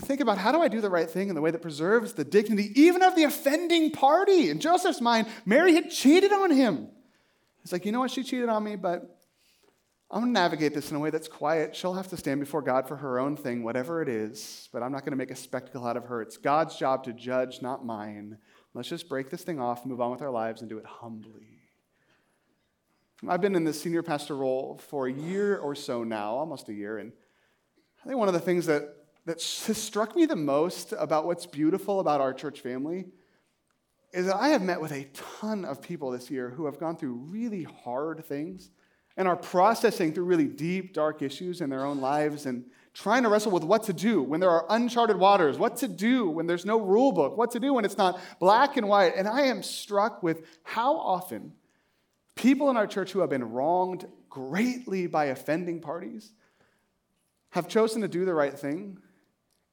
Think 0.00 0.20
about 0.20 0.38
how 0.38 0.52
do 0.52 0.60
I 0.60 0.68
do 0.68 0.80
the 0.80 0.90
right 0.90 1.08
thing 1.08 1.28
in 1.28 1.34
the 1.34 1.40
way 1.40 1.50
that 1.50 1.62
preserves 1.62 2.12
the 2.12 2.24
dignity 2.24 2.72
even 2.80 3.02
of 3.02 3.14
the 3.14 3.24
offending 3.24 3.90
party? 3.90 4.50
In 4.50 4.60
Joseph's 4.60 5.00
mind, 5.00 5.26
Mary 5.44 5.74
had 5.74 5.90
cheated 5.90 6.32
on 6.32 6.50
him. 6.50 6.88
It's 7.62 7.72
like, 7.72 7.86
you 7.86 7.92
know 7.92 8.00
what? 8.00 8.10
She 8.10 8.22
cheated 8.22 8.48
on 8.48 8.62
me, 8.62 8.76
but 8.76 9.20
I'm 10.10 10.20
going 10.20 10.34
to 10.34 10.40
navigate 10.40 10.74
this 10.74 10.90
in 10.90 10.96
a 10.96 11.00
way 11.00 11.10
that's 11.10 11.28
quiet. 11.28 11.74
She'll 11.74 11.94
have 11.94 12.08
to 12.08 12.16
stand 12.16 12.40
before 12.40 12.62
God 12.62 12.86
for 12.86 12.96
her 12.96 13.18
own 13.18 13.36
thing, 13.36 13.64
whatever 13.64 14.02
it 14.02 14.08
is, 14.08 14.68
but 14.72 14.82
I'm 14.82 14.92
not 14.92 15.00
going 15.00 15.12
to 15.12 15.16
make 15.16 15.30
a 15.30 15.36
spectacle 15.36 15.86
out 15.86 15.96
of 15.96 16.04
her. 16.04 16.22
It's 16.22 16.36
God's 16.36 16.76
job 16.76 17.04
to 17.04 17.12
judge, 17.12 17.62
not 17.62 17.84
mine. 17.84 18.38
Let's 18.74 18.88
just 18.88 19.08
break 19.08 19.30
this 19.30 19.42
thing 19.42 19.60
off, 19.60 19.86
move 19.86 20.00
on 20.00 20.10
with 20.10 20.22
our 20.22 20.30
lives, 20.30 20.60
and 20.60 20.68
do 20.68 20.78
it 20.78 20.86
humbly. 20.86 21.60
I've 23.26 23.40
been 23.40 23.54
in 23.54 23.64
this 23.64 23.80
senior 23.80 24.02
pastor 24.02 24.36
role 24.36 24.80
for 24.88 25.06
a 25.06 25.12
year 25.12 25.56
or 25.56 25.74
so 25.74 26.04
now, 26.04 26.34
almost 26.34 26.68
a 26.68 26.74
year, 26.74 26.98
and 26.98 27.12
I 28.04 28.08
think 28.08 28.18
one 28.18 28.28
of 28.28 28.34
the 28.34 28.40
things 28.40 28.66
that, 28.66 28.94
that 29.26 29.36
has 29.66 29.78
struck 29.78 30.14
me 30.14 30.26
the 30.26 30.36
most 30.36 30.92
about 30.98 31.26
what's 31.26 31.46
beautiful 31.46 32.00
about 32.00 32.20
our 32.20 32.34
church 32.34 32.60
family 32.60 33.06
is 34.12 34.26
that 34.26 34.36
I 34.36 34.48
have 34.50 34.62
met 34.62 34.80
with 34.80 34.92
a 34.92 35.08
ton 35.38 35.64
of 35.64 35.82
people 35.82 36.10
this 36.10 36.30
year 36.30 36.50
who 36.50 36.66
have 36.66 36.78
gone 36.78 36.96
through 36.96 37.14
really 37.14 37.64
hard 37.64 38.24
things 38.24 38.70
and 39.16 39.26
are 39.26 39.36
processing 39.36 40.12
through 40.12 40.24
really 40.24 40.46
deep, 40.46 40.92
dark 40.92 41.22
issues 41.22 41.60
in 41.60 41.70
their 41.70 41.84
own 41.84 42.00
lives 42.00 42.46
and 42.46 42.64
trying 42.92 43.22
to 43.24 43.28
wrestle 43.28 43.50
with 43.50 43.64
what 43.64 43.82
to 43.84 43.92
do 43.92 44.22
when 44.22 44.40
there 44.40 44.50
are 44.50 44.66
uncharted 44.70 45.16
waters, 45.16 45.58
what 45.58 45.76
to 45.76 45.88
do 45.88 46.28
when 46.28 46.46
there's 46.46 46.64
no 46.64 46.78
rule 46.78 47.12
book, 47.12 47.36
what 47.36 47.50
to 47.50 47.60
do 47.60 47.74
when 47.74 47.84
it's 47.84 47.98
not 47.98 48.20
black 48.38 48.76
and 48.76 48.88
white. 48.88 49.14
And 49.16 49.26
I 49.26 49.42
am 49.42 49.62
struck 49.62 50.22
with 50.22 50.46
how 50.62 50.96
often 50.96 51.52
people 52.36 52.70
in 52.70 52.76
our 52.76 52.86
church 52.86 53.12
who 53.12 53.20
have 53.20 53.30
been 53.30 53.52
wronged 53.52 54.06
greatly 54.28 55.06
by 55.06 55.26
offending 55.26 55.80
parties 55.80 56.32
have 57.50 57.68
chosen 57.68 58.02
to 58.02 58.08
do 58.08 58.24
the 58.24 58.34
right 58.34 58.56
thing 58.56 58.98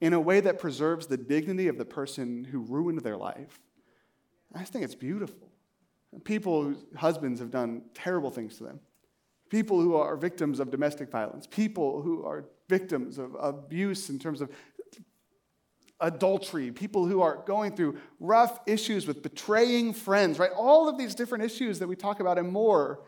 in 0.02 0.14
a 0.14 0.20
way 0.20 0.40
that 0.42 0.60
preserves 0.60 1.08
the 1.08 1.18
dignity 1.18 1.68
of 1.68 1.78
the 1.78 1.86
person 1.86 2.44
who 2.44 2.60
ruined 2.62 3.02
their 3.02 3.18
life. 3.18 3.60
I 4.54 4.60
just 4.60 4.74
think 4.74 4.84
it's 4.84 4.96
beautiful. 4.96 5.48
People 6.26 6.64
whose 6.64 6.84
husbands 6.98 7.40
have 7.40 7.52
done 7.52 7.84
terrible 7.94 8.32
things 8.32 8.58
to 8.58 8.66
them 8.66 8.82
people 9.52 9.82
who 9.82 9.96
are 9.96 10.16
victims 10.16 10.62
of 10.62 10.72
domestic 10.72 11.12
violence, 11.12 11.46
people 11.46 12.02
who 12.02 12.24
are 12.24 12.46
victims 12.70 13.18
of 13.18 13.36
abuse 13.38 14.10
in 14.10 14.18
terms 14.18 14.42
of 14.42 14.50
adultery, 16.00 16.72
people 16.72 17.06
who 17.06 17.22
are 17.22 17.44
going 17.46 17.76
through 17.76 17.98
rough 18.20 18.60
issues 18.66 19.06
with 19.06 19.22
betraying 19.22 19.94
friends, 19.94 20.40
right? 20.40 20.52
All 20.56 20.88
of 20.88 20.98
these 20.98 21.14
different 21.14 21.44
issues 21.44 21.80
that 21.80 21.88
we 21.88 21.98
talk 21.98 22.22
about 22.22 22.40
and 22.40 22.50
more. 22.50 23.04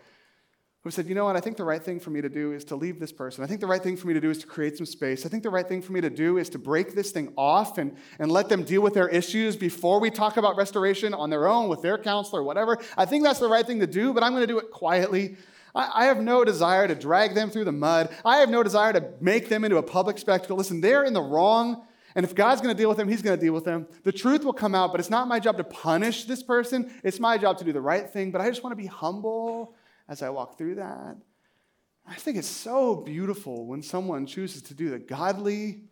Who 0.84 0.92
said, 0.92 1.08
you 1.08 1.16
know 1.16 1.26
what, 1.26 1.38
I 1.38 1.40
think 1.40 1.56
the 1.56 1.64
right 1.64 1.82
thing 1.82 2.00
for 2.00 2.10
me 2.10 2.20
to 2.22 2.28
do 2.28 2.52
is 2.52 2.66
to 2.66 2.76
leave 2.76 3.00
this 3.00 3.14
person. 3.14 3.44
I 3.44 3.48
think 3.48 3.62
the 3.62 3.68
right 3.68 3.82
thing 3.82 3.96
for 3.96 4.08
me 4.08 4.14
to 4.14 4.20
do 4.20 4.30
is 4.30 4.40
to 4.40 4.48
create 4.48 4.76
some 4.76 4.86
space. 4.86 5.26
I 5.26 5.30
think 5.30 5.44
the 5.44 5.50
right 5.50 5.68
thing 5.68 5.82
for 5.82 5.94
me 5.94 6.02
to 6.02 6.10
do 6.10 6.38
is 6.38 6.50
to 6.50 6.60
break 6.60 6.94
this 6.94 7.12
thing 7.12 7.32
off 7.38 7.78
and, 7.78 7.96
and 8.20 8.30
let 8.30 8.50
them 8.50 8.64
deal 8.64 8.82
with 8.82 8.94
their 8.94 9.08
issues 9.08 9.56
before 9.56 10.02
we 10.02 10.10
talk 10.10 10.36
about 10.36 10.58
restoration 10.58 11.14
on 11.14 11.30
their 11.30 11.48
own 11.48 11.70
with 11.70 11.82
their 11.82 11.98
counselor, 11.98 12.42
or 12.42 12.44
whatever. 12.44 12.78
I 12.98 13.06
think 13.06 13.24
that's 13.24 13.40
the 13.40 13.48
right 13.48 13.66
thing 13.66 13.80
to 13.80 13.88
do, 13.88 14.14
but 14.14 14.24
I'm 14.24 14.32
going 14.32 14.42
to 14.42 14.48
do 14.48 14.60
it 14.60 14.72
quietly 14.72 15.38
I, 15.76 16.06
have 16.06 16.20
no 16.20 16.44
desire 16.44 16.88
to 16.88 16.96
drag 16.96 17.34
them 17.34 17.50
through 17.50 17.66
the 17.66 17.72
mud. 17.72 18.16
I 18.24 18.38
have 18.38 18.50
no 18.50 18.62
desire 18.62 18.94
to 18.94 19.10
make 19.20 19.50
them 19.50 19.64
into 19.64 19.78
a 19.78 19.84
public 19.84 20.20
spectacle. 20.20 20.56
Listen, 20.56 20.82
they're 20.82 21.04
in 21.04 21.14
the 21.14 21.22
wrong. 21.22 21.84
And 22.16 22.24
if 22.24 22.36
God's 22.36 22.62
going 22.62 22.76
to 22.76 22.80
deal 22.80 22.90
with 22.90 22.98
them, 23.00 23.08
He's 23.08 23.24
going 23.24 23.38
to 23.38 23.44
deal 23.44 23.54
with 23.54 23.66
them. 23.66 23.88
The 24.04 24.12
truth 24.12 24.44
will 24.44 24.54
come 24.54 24.76
out, 24.76 24.92
but 24.92 25.00
it's 25.00 25.10
not 25.10 25.28
my 25.28 25.40
job 25.40 25.58
to 25.58 25.64
punish 25.64 26.26
this 26.26 26.44
person. 26.44 26.94
It's 27.04 27.20
my 27.20 27.40
job 27.40 27.58
to 27.58 27.64
do 27.64 27.74
the 27.74 27.82
right 27.82 28.08
thing. 28.08 28.32
But 28.32 28.42
I 28.42 28.50
just 28.50 28.64
want 28.64 28.72
to 28.72 28.82
be 28.82 28.86
humble 28.86 29.74
as 30.08 30.22
I 30.22 30.30
walk 30.30 30.58
through 30.58 30.76
that. 30.76 31.18
I 32.06 32.16
think 32.16 32.38
it's 32.38 32.48
so 32.48 32.96
beautiful 32.96 33.66
when 33.66 33.82
someone 33.82 34.26
chooses 34.26 34.62
to 34.64 34.74
do 34.74 34.90
the 34.90 35.00
godly, 35.00 35.84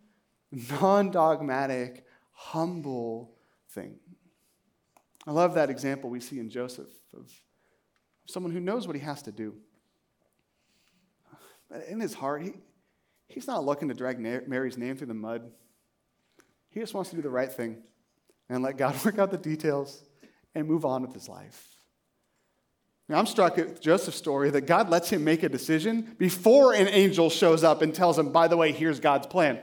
non 0.50 1.10
dogmatic, 1.10 2.04
humble 2.32 3.34
thing. 3.70 3.96
I 5.26 5.30
love 5.30 5.54
that 5.54 5.70
example 5.70 6.10
we 6.10 6.20
see 6.20 6.38
in 6.38 6.50
Joseph 6.50 6.92
of 7.16 7.30
someone 8.26 8.52
who 8.52 8.60
knows 8.60 8.86
what 8.86 8.96
he 8.96 9.02
has 9.02 9.22
to 9.22 9.32
do 9.32 9.54
But 11.70 11.86
in 11.88 12.00
his 12.00 12.12
heart, 12.12 12.42
he, 12.42 12.52
he's 13.28 13.46
not 13.46 13.64
looking 13.64 13.88
to 13.88 13.94
drag 13.94 14.18
Mary's 14.18 14.76
name 14.76 14.96
through 14.96 15.06
the 15.06 15.14
mud. 15.14 15.50
He 16.68 16.80
just 16.80 16.92
wants 16.92 17.10
to 17.10 17.16
do 17.16 17.22
the 17.22 17.30
right 17.30 17.50
thing 17.50 17.82
and 18.48 18.62
let 18.62 18.76
God 18.76 19.02
work 19.04 19.18
out 19.18 19.30
the 19.30 19.38
details 19.38 20.02
and 20.54 20.68
move 20.68 20.84
on 20.84 21.02
with 21.02 21.14
his 21.14 21.28
life. 21.28 21.71
Now, 23.12 23.18
I'm 23.18 23.26
struck 23.26 23.58
at 23.58 23.78
Joseph's 23.78 24.16
story 24.16 24.48
that 24.52 24.62
God 24.62 24.88
lets 24.88 25.10
him 25.10 25.22
make 25.22 25.42
a 25.42 25.48
decision 25.50 26.16
before 26.16 26.72
an 26.72 26.88
angel 26.88 27.28
shows 27.28 27.62
up 27.62 27.82
and 27.82 27.94
tells 27.94 28.18
him, 28.18 28.32
by 28.32 28.48
the 28.48 28.56
way, 28.56 28.72
here's 28.72 29.00
God's 29.00 29.26
plan. 29.26 29.58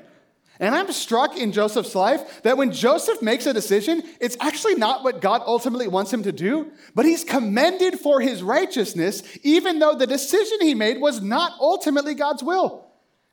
And 0.59 0.75
I'm 0.75 0.91
struck 0.91 1.35
in 1.35 1.51
Joseph's 1.51 1.95
life 1.95 2.43
that 2.43 2.57
when 2.57 2.71
Joseph 2.71 3.23
makes 3.23 3.47
a 3.47 3.53
decision, 3.53 4.03
it's 4.21 4.37
actually 4.39 4.75
not 4.75 5.03
what 5.03 5.19
God 5.19 5.41
ultimately 5.47 5.87
wants 5.87 6.13
him 6.13 6.21
to 6.23 6.31
do, 6.31 6.71
but 6.93 7.07
he's 7.07 7.23
commended 7.23 7.99
for 7.99 8.21
his 8.21 8.43
righteousness, 8.43 9.23
even 9.41 9.79
though 9.79 9.95
the 9.95 10.05
decision 10.05 10.59
he 10.61 10.75
made 10.75 11.01
was 11.01 11.19
not 11.19 11.53
ultimately 11.59 12.13
God's 12.13 12.43
will. 12.43 12.85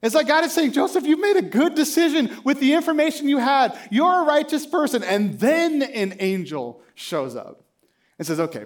It's 0.02 0.14
like 0.14 0.28
God 0.28 0.44
is 0.44 0.52
saying, 0.54 0.72
Joseph, 0.72 1.04
you've 1.04 1.20
made 1.20 1.36
a 1.36 1.42
good 1.42 1.74
decision 1.74 2.38
with 2.42 2.58
the 2.58 2.72
information 2.72 3.28
you 3.28 3.36
had. 3.36 3.78
You're 3.90 4.22
a 4.22 4.24
righteous 4.24 4.64
person. 4.64 5.02
And 5.04 5.38
then 5.38 5.82
an 5.82 6.16
angel 6.20 6.80
shows 6.94 7.36
up 7.36 7.62
and 8.18 8.26
says, 8.26 8.40
okay, 8.40 8.64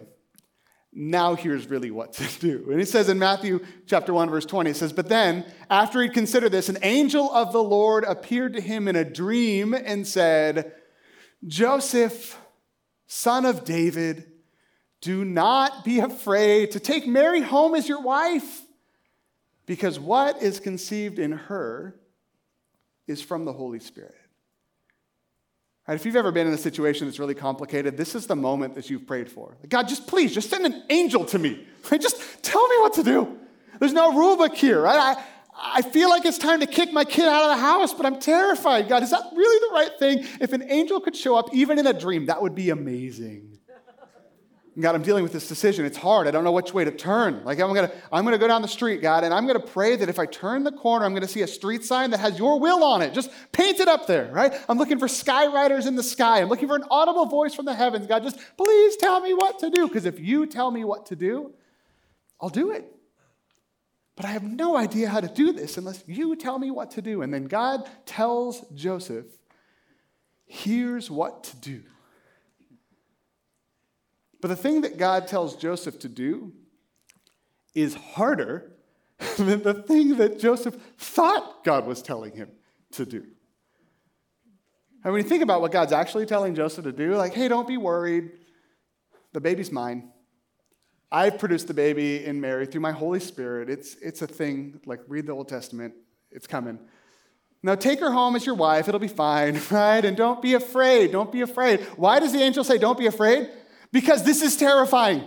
now 0.92 1.36
here's 1.36 1.68
really 1.68 1.90
what 1.90 2.12
to 2.14 2.40
do. 2.40 2.66
And 2.70 2.78
he 2.78 2.84
says 2.84 3.08
in 3.08 3.18
Matthew 3.18 3.64
chapter 3.86 4.12
1, 4.12 4.28
verse 4.28 4.44
20, 4.46 4.70
it 4.70 4.76
says, 4.76 4.92
But 4.92 5.08
then, 5.08 5.44
after 5.68 6.02
he'd 6.02 6.14
considered 6.14 6.52
this, 6.52 6.68
an 6.68 6.78
angel 6.82 7.30
of 7.32 7.52
the 7.52 7.62
Lord 7.62 8.04
appeared 8.04 8.54
to 8.54 8.60
him 8.60 8.88
in 8.88 8.96
a 8.96 9.04
dream 9.04 9.72
and 9.72 10.06
said, 10.06 10.72
Joseph, 11.46 12.38
son 13.06 13.46
of 13.46 13.64
David, 13.64 14.26
do 15.00 15.24
not 15.24 15.84
be 15.84 16.00
afraid 16.00 16.72
to 16.72 16.80
take 16.80 17.06
Mary 17.06 17.40
home 17.40 17.74
as 17.74 17.88
your 17.88 18.02
wife, 18.02 18.62
because 19.66 19.98
what 19.98 20.42
is 20.42 20.60
conceived 20.60 21.18
in 21.18 21.32
her 21.32 21.98
is 23.06 23.22
from 23.22 23.44
the 23.44 23.52
Holy 23.52 23.80
Spirit. 23.80 24.19
Right, 25.90 25.96
if 25.96 26.06
you've 26.06 26.14
ever 26.14 26.30
been 26.30 26.46
in 26.46 26.52
a 26.52 26.56
situation 26.56 27.08
that's 27.08 27.18
really 27.18 27.34
complicated, 27.34 27.96
this 27.96 28.14
is 28.14 28.28
the 28.28 28.36
moment 28.36 28.76
that 28.76 28.88
you've 28.88 29.08
prayed 29.08 29.28
for. 29.28 29.56
God, 29.68 29.88
just 29.88 30.06
please, 30.06 30.32
just 30.32 30.48
send 30.48 30.64
an 30.64 30.84
angel 30.88 31.24
to 31.24 31.38
me. 31.38 31.66
Right? 31.90 32.00
Just 32.00 32.44
tell 32.44 32.68
me 32.68 32.76
what 32.78 32.92
to 32.94 33.02
do. 33.02 33.38
There's 33.80 33.92
no 33.92 34.16
rule 34.16 34.36
book 34.36 34.54
here. 34.54 34.82
Right? 34.82 35.16
I, 35.16 35.24
I 35.58 35.82
feel 35.82 36.08
like 36.08 36.24
it's 36.24 36.38
time 36.38 36.60
to 36.60 36.66
kick 36.66 36.92
my 36.92 37.04
kid 37.04 37.24
out 37.24 37.42
of 37.42 37.56
the 37.56 37.60
house, 37.60 37.92
but 37.92 38.06
I'm 38.06 38.20
terrified. 38.20 38.88
God, 38.88 39.02
is 39.02 39.10
that 39.10 39.24
really 39.34 39.68
the 39.68 39.74
right 39.74 39.98
thing? 39.98 40.26
If 40.40 40.52
an 40.52 40.62
angel 40.70 41.00
could 41.00 41.16
show 41.16 41.34
up 41.34 41.52
even 41.52 41.76
in 41.76 41.88
a 41.88 41.92
dream, 41.92 42.26
that 42.26 42.40
would 42.40 42.54
be 42.54 42.70
amazing. 42.70 43.49
God, 44.78 44.94
I'm 44.94 45.02
dealing 45.02 45.24
with 45.24 45.32
this 45.32 45.48
decision. 45.48 45.84
It's 45.84 45.96
hard. 45.96 46.28
I 46.28 46.30
don't 46.30 46.44
know 46.44 46.52
which 46.52 46.72
way 46.72 46.84
to 46.84 46.92
turn. 46.92 47.42
Like, 47.44 47.58
I'm 47.58 47.74
going 47.74 47.88
to 47.88 47.94
I'm 48.12 48.24
to 48.24 48.38
go 48.38 48.46
down 48.46 48.62
the 48.62 48.68
street, 48.68 49.02
God, 49.02 49.24
and 49.24 49.34
I'm 49.34 49.46
going 49.46 49.60
to 49.60 49.66
pray 49.66 49.96
that 49.96 50.08
if 50.08 50.20
I 50.20 50.26
turn 50.26 50.62
the 50.62 50.70
corner, 50.70 51.04
I'm 51.04 51.12
going 51.12 51.22
to 51.22 51.28
see 51.28 51.42
a 51.42 51.48
street 51.48 51.84
sign 51.84 52.10
that 52.10 52.20
has 52.20 52.38
your 52.38 52.60
will 52.60 52.84
on 52.84 53.02
it. 53.02 53.12
Just 53.12 53.30
paint 53.50 53.80
it 53.80 53.88
up 53.88 54.06
there, 54.06 54.30
right? 54.32 54.54
I'm 54.68 54.78
looking 54.78 55.00
for 55.00 55.08
skywriters 55.08 55.86
in 55.88 55.96
the 55.96 56.04
sky. 56.04 56.40
I'm 56.40 56.48
looking 56.48 56.68
for 56.68 56.76
an 56.76 56.84
audible 56.88 57.26
voice 57.26 57.52
from 57.52 57.64
the 57.64 57.74
heavens. 57.74 58.06
God, 58.06 58.22
just 58.22 58.38
please 58.56 58.96
tell 58.96 59.20
me 59.20 59.34
what 59.34 59.58
to 59.58 59.70
do. 59.70 59.88
Because 59.88 60.04
if 60.04 60.20
you 60.20 60.46
tell 60.46 60.70
me 60.70 60.84
what 60.84 61.06
to 61.06 61.16
do, 61.16 61.52
I'll 62.40 62.48
do 62.48 62.70
it. 62.70 62.84
But 64.14 64.24
I 64.24 64.28
have 64.32 64.44
no 64.44 64.76
idea 64.76 65.08
how 65.08 65.20
to 65.20 65.28
do 65.28 65.52
this 65.52 65.78
unless 65.78 66.04
you 66.06 66.36
tell 66.36 66.58
me 66.58 66.70
what 66.70 66.92
to 66.92 67.02
do. 67.02 67.22
And 67.22 67.34
then 67.34 67.46
God 67.46 67.88
tells 68.06 68.60
Joseph, 68.74 69.26
here's 70.46 71.10
what 71.10 71.42
to 71.44 71.56
do. 71.56 71.82
But 74.40 74.48
the 74.48 74.56
thing 74.56 74.82
that 74.82 74.98
God 74.98 75.26
tells 75.26 75.56
Joseph 75.56 75.98
to 76.00 76.08
do 76.08 76.52
is 77.74 77.94
harder 77.94 78.72
than 79.36 79.62
the 79.62 79.74
thing 79.74 80.16
that 80.16 80.38
Joseph 80.38 80.76
thought 80.98 81.64
God 81.64 81.86
was 81.86 82.02
telling 82.02 82.34
him 82.34 82.50
to 82.92 83.04
do. 83.04 83.24
And 85.02 85.12
when 85.12 85.22
you 85.22 85.28
think 85.28 85.42
about 85.42 85.60
what 85.60 85.72
God's 85.72 85.92
actually 85.92 86.26
telling 86.26 86.54
Joseph 86.54 86.84
to 86.84 86.92
do, 86.92 87.14
like, 87.14 87.34
hey, 87.34 87.48
don't 87.48 87.68
be 87.68 87.76
worried. 87.76 88.32
The 89.32 89.40
baby's 89.40 89.72
mine. 89.72 90.10
I've 91.12 91.38
produced 91.38 91.68
the 91.68 91.74
baby 91.74 92.24
in 92.24 92.40
Mary 92.40 92.66
through 92.66 92.82
my 92.82 92.92
Holy 92.92 93.20
Spirit. 93.20 93.68
It's, 93.68 93.96
it's 93.96 94.22
a 94.22 94.26
thing, 94.26 94.80
like, 94.86 95.00
read 95.08 95.26
the 95.26 95.32
Old 95.32 95.48
Testament, 95.48 95.94
it's 96.30 96.46
coming. 96.46 96.78
Now 97.62 97.74
take 97.74 98.00
her 98.00 98.10
home 98.10 98.36
as 98.36 98.46
your 98.46 98.54
wife, 98.54 98.88
it'll 98.88 99.00
be 99.00 99.08
fine, 99.08 99.60
right? 99.70 100.04
And 100.04 100.16
don't 100.16 100.40
be 100.40 100.54
afraid, 100.54 101.12
don't 101.12 101.32
be 101.32 101.40
afraid. 101.40 101.80
Why 101.96 102.20
does 102.20 102.32
the 102.32 102.40
angel 102.40 102.62
say, 102.62 102.78
don't 102.78 102.98
be 102.98 103.06
afraid? 103.06 103.50
Because 103.92 104.24
this 104.24 104.42
is 104.42 104.56
terrifying. 104.56 105.24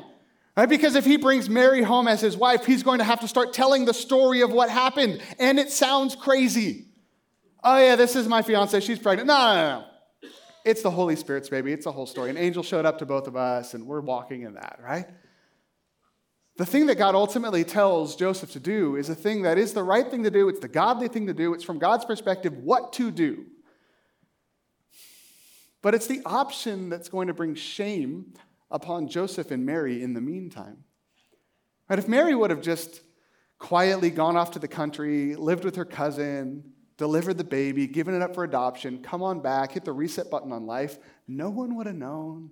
Right? 0.56 0.70
Because 0.70 0.96
if 0.96 1.04
he 1.04 1.18
brings 1.18 1.50
Mary 1.50 1.82
home 1.82 2.08
as 2.08 2.22
his 2.22 2.38
wife, 2.38 2.66
he's 2.66 2.84
going 2.84 3.00
to 3.00 3.04
have 3.04 3.22
to 3.22 3.28
start 3.28 3.54
telling 3.54 3.86
the 3.86 3.94
story 3.94 4.42
of 4.42 4.52
what 4.52 4.70
happened. 4.70 5.20
And 5.40 5.60
it 5.60 5.72
sounds 5.72 6.16
crazy. 6.16 6.86
Oh, 7.64 7.78
yeah, 7.80 7.96
this 7.96 8.16
is 8.16 8.28
my 8.28 8.44
fiance. 8.44 8.80
She's 8.82 9.00
pregnant. 9.00 9.28
No, 9.28 9.34
no, 9.34 9.80
no. 9.80 9.86
It's 10.64 10.84
the 10.84 10.92
Holy 10.92 11.16
Spirit's 11.16 11.50
baby. 11.50 11.74
It's 11.74 11.86
the 11.86 11.92
whole 11.92 12.06
story. 12.06 12.30
An 12.30 12.38
angel 12.38 12.62
showed 12.62 12.86
up 12.86 13.00
to 13.00 13.06
both 13.06 13.28
of 13.28 13.36
us, 13.36 13.74
and 13.74 13.88
we're 13.88 14.02
walking 14.02 14.44
in 14.44 14.54
that, 14.54 14.80
right? 14.82 15.06
The 16.58 16.66
thing 16.66 16.86
that 16.86 17.00
God 17.00 17.16
ultimately 17.16 17.64
tells 17.64 18.16
Joseph 18.16 18.52
to 18.52 18.60
do 18.60 18.96
is 18.96 19.10
a 19.10 19.16
thing 19.16 19.42
that 19.42 19.58
is 19.58 19.74
the 19.74 19.84
right 19.84 20.10
thing 20.10 20.24
to 20.24 20.32
do. 20.32 20.50
It's 20.50 20.60
the 20.60 20.68
godly 20.68 21.08
thing 21.08 21.26
to 21.28 21.34
do. 21.34 21.54
It's 21.54 21.64
from 21.64 21.80
God's 21.80 22.06
perspective 22.06 22.56
what 22.58 22.94
to 22.94 23.10
do. 23.10 23.46
But 25.82 25.96
it's 25.96 26.08
the 26.08 26.22
option 26.26 26.90
that's 26.90 27.10
going 27.10 27.28
to 27.28 27.34
bring 27.34 27.56
shame 27.56 28.34
upon 28.72 29.08
Joseph 29.08 29.52
and 29.52 29.66
Mary 29.66 30.02
in 30.02 30.14
the 30.14 30.22
meantime. 30.22 30.84
Right? 31.90 32.00
If 32.00 32.08
Mary 32.08 32.36
would 32.36 32.50
have 32.50 32.62
just 32.62 33.02
quietly 33.60 34.10
gone 34.10 34.36
off 34.36 34.52
to 34.52 34.60
the 34.60 34.68
country, 34.68 35.36
lived 35.36 35.64
with 35.64 35.76
her 35.76 35.86
cousin, 35.86 36.74
delivered 36.98 37.38
the 37.38 37.44
baby, 37.44 37.88
given 37.88 38.14
it 38.14 38.22
up 38.22 38.36
for 38.36 38.44
adoption, 38.44 39.02
come 39.02 39.24
on 39.24 39.42
back, 39.42 39.72
hit 39.72 39.86
the 39.86 39.94
reset 39.94 40.30
button 40.30 40.52
on 40.52 40.66
life, 40.66 40.98
no 41.28 41.50
one 41.50 41.76
would 41.76 41.88
have 41.88 41.96
known. 41.96 42.52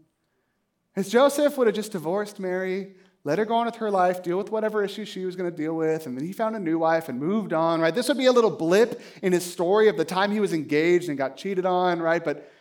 As 0.96 1.10
Joseph 1.10 1.58
would 1.58 1.68
have 1.68 1.76
just 1.76 1.92
divorced 1.92 2.40
Mary, 2.40 2.96
let 3.24 3.38
her 3.38 3.46
go 3.46 3.56
on 3.56 3.66
with 3.68 3.76
her 3.76 3.92
life, 3.92 4.24
deal 4.24 4.38
with 4.38 4.52
whatever 4.52 4.84
issues 4.84 5.08
she 5.08 5.26
was 5.26 5.36
going 5.36 5.50
to 5.50 5.56
deal 5.56 5.76
with, 5.76 6.08
and 6.08 6.18
then 6.18 6.26
he 6.26 6.34
found 6.34 6.56
a 6.56 6.60
new 6.60 6.80
wife 6.80 7.08
and 7.08 7.20
moved 7.20 7.54
on, 7.54 7.80
right? 7.80 7.94
This 7.94 8.08
would 8.08 8.18
be 8.18 8.26
a 8.26 8.32
little 8.32 8.50
blip 8.50 9.00
in 9.22 9.32
his 9.32 9.46
story 9.46 9.90
of 9.90 9.98
the 9.98 10.06
time 10.06 10.32
he 10.32 10.40
was 10.40 10.54
engaged 10.54 11.08
and 11.08 11.18
got 11.18 11.38
cheated 11.38 11.66
on, 11.66 12.02
right? 12.02 12.24
But 12.24 12.52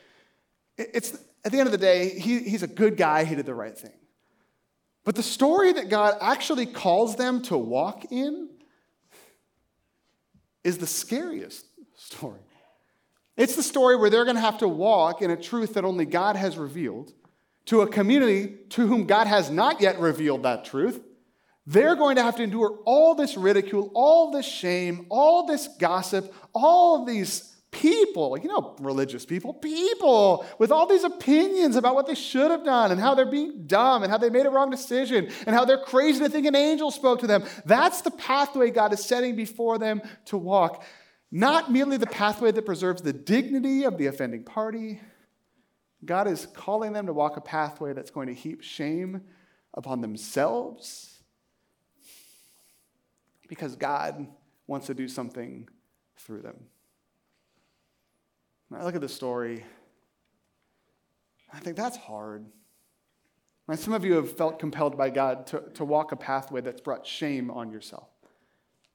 it's 0.76 1.18
at 1.44 1.52
the 1.52 1.58
end 1.58 1.66
of 1.66 1.72
the 1.72 1.78
day, 1.78 2.18
he, 2.18 2.40
he's 2.40 2.62
a 2.62 2.68
good 2.68 2.96
guy, 2.96 3.24
he 3.24 3.34
did 3.34 3.46
the 3.46 3.54
right 3.54 3.76
thing. 3.76 3.92
But 5.04 5.14
the 5.14 5.22
story 5.22 5.72
that 5.72 5.88
God 5.88 6.16
actually 6.20 6.66
calls 6.66 7.16
them 7.16 7.42
to 7.42 7.56
walk 7.56 8.06
in 8.10 8.48
is 10.62 10.78
the 10.78 10.86
scariest 10.86 11.64
story. 11.96 12.40
It's 13.36 13.56
the 13.56 13.62
story 13.62 13.96
where 13.96 14.10
they're 14.10 14.24
going 14.24 14.36
to 14.36 14.42
have 14.42 14.58
to 14.58 14.68
walk 14.68 15.22
in 15.22 15.30
a 15.30 15.36
truth 15.36 15.74
that 15.74 15.84
only 15.84 16.04
God 16.04 16.36
has 16.36 16.58
revealed 16.58 17.14
to 17.66 17.80
a 17.80 17.86
community 17.86 18.56
to 18.70 18.86
whom 18.86 19.06
God 19.06 19.26
has 19.26 19.50
not 19.50 19.80
yet 19.80 19.98
revealed 19.98 20.42
that 20.42 20.64
truth. 20.64 21.00
They're 21.66 21.96
going 21.96 22.16
to 22.16 22.22
have 22.22 22.36
to 22.36 22.42
endure 22.42 22.78
all 22.84 23.14
this 23.14 23.36
ridicule, 23.36 23.90
all 23.94 24.30
this 24.30 24.46
shame, 24.46 25.06
all 25.08 25.46
this 25.46 25.68
gossip, 25.78 26.34
all 26.52 27.04
these 27.04 27.56
people, 27.70 28.36
you 28.38 28.48
know, 28.48 28.74
religious 28.80 29.24
people, 29.24 29.54
people 29.54 30.44
with 30.58 30.72
all 30.72 30.86
these 30.86 31.04
opinions 31.04 31.76
about 31.76 31.94
what 31.94 32.06
they 32.06 32.14
should 32.14 32.50
have 32.50 32.64
done 32.64 32.90
and 32.90 33.00
how 33.00 33.14
they're 33.14 33.26
being 33.26 33.66
dumb 33.66 34.02
and 34.02 34.10
how 34.10 34.18
they 34.18 34.30
made 34.30 34.46
a 34.46 34.50
wrong 34.50 34.70
decision 34.70 35.30
and 35.46 35.54
how 35.54 35.64
they're 35.64 35.78
crazy 35.78 36.20
to 36.20 36.28
think 36.28 36.46
an 36.46 36.56
angel 36.56 36.90
spoke 36.90 37.20
to 37.20 37.26
them. 37.26 37.44
That's 37.64 38.00
the 38.00 38.10
pathway 38.10 38.70
God 38.70 38.92
is 38.92 39.04
setting 39.04 39.36
before 39.36 39.78
them 39.78 40.02
to 40.26 40.36
walk. 40.36 40.84
Not 41.30 41.70
merely 41.70 41.96
the 41.96 42.06
pathway 42.06 42.50
that 42.50 42.66
preserves 42.66 43.02
the 43.02 43.12
dignity 43.12 43.84
of 43.84 43.98
the 43.98 44.06
offending 44.06 44.42
party. 44.42 45.00
God 46.04 46.26
is 46.26 46.46
calling 46.46 46.92
them 46.92 47.06
to 47.06 47.12
walk 47.12 47.36
a 47.36 47.40
pathway 47.40 47.92
that's 47.92 48.10
going 48.10 48.26
to 48.26 48.34
heap 48.34 48.62
shame 48.62 49.22
upon 49.74 50.00
themselves 50.00 51.22
because 53.48 53.76
God 53.76 54.26
wants 54.66 54.86
to 54.86 54.94
do 54.94 55.06
something 55.08 55.68
through 56.16 56.42
them. 56.42 56.56
I 58.72 58.84
look 58.84 58.94
at 58.94 59.00
the 59.00 59.08
story, 59.08 59.64
I 61.52 61.58
think 61.58 61.76
that's 61.76 61.96
hard. 61.96 62.46
Some 63.74 63.92
of 63.92 64.04
you 64.04 64.14
have 64.14 64.36
felt 64.36 64.58
compelled 64.58 64.96
by 64.98 65.10
God 65.10 65.46
to, 65.48 65.62
to 65.74 65.84
walk 65.84 66.12
a 66.12 66.16
pathway 66.16 66.60
that's 66.60 66.80
brought 66.80 67.06
shame 67.06 67.50
on 67.50 67.70
yourself. 67.70 68.08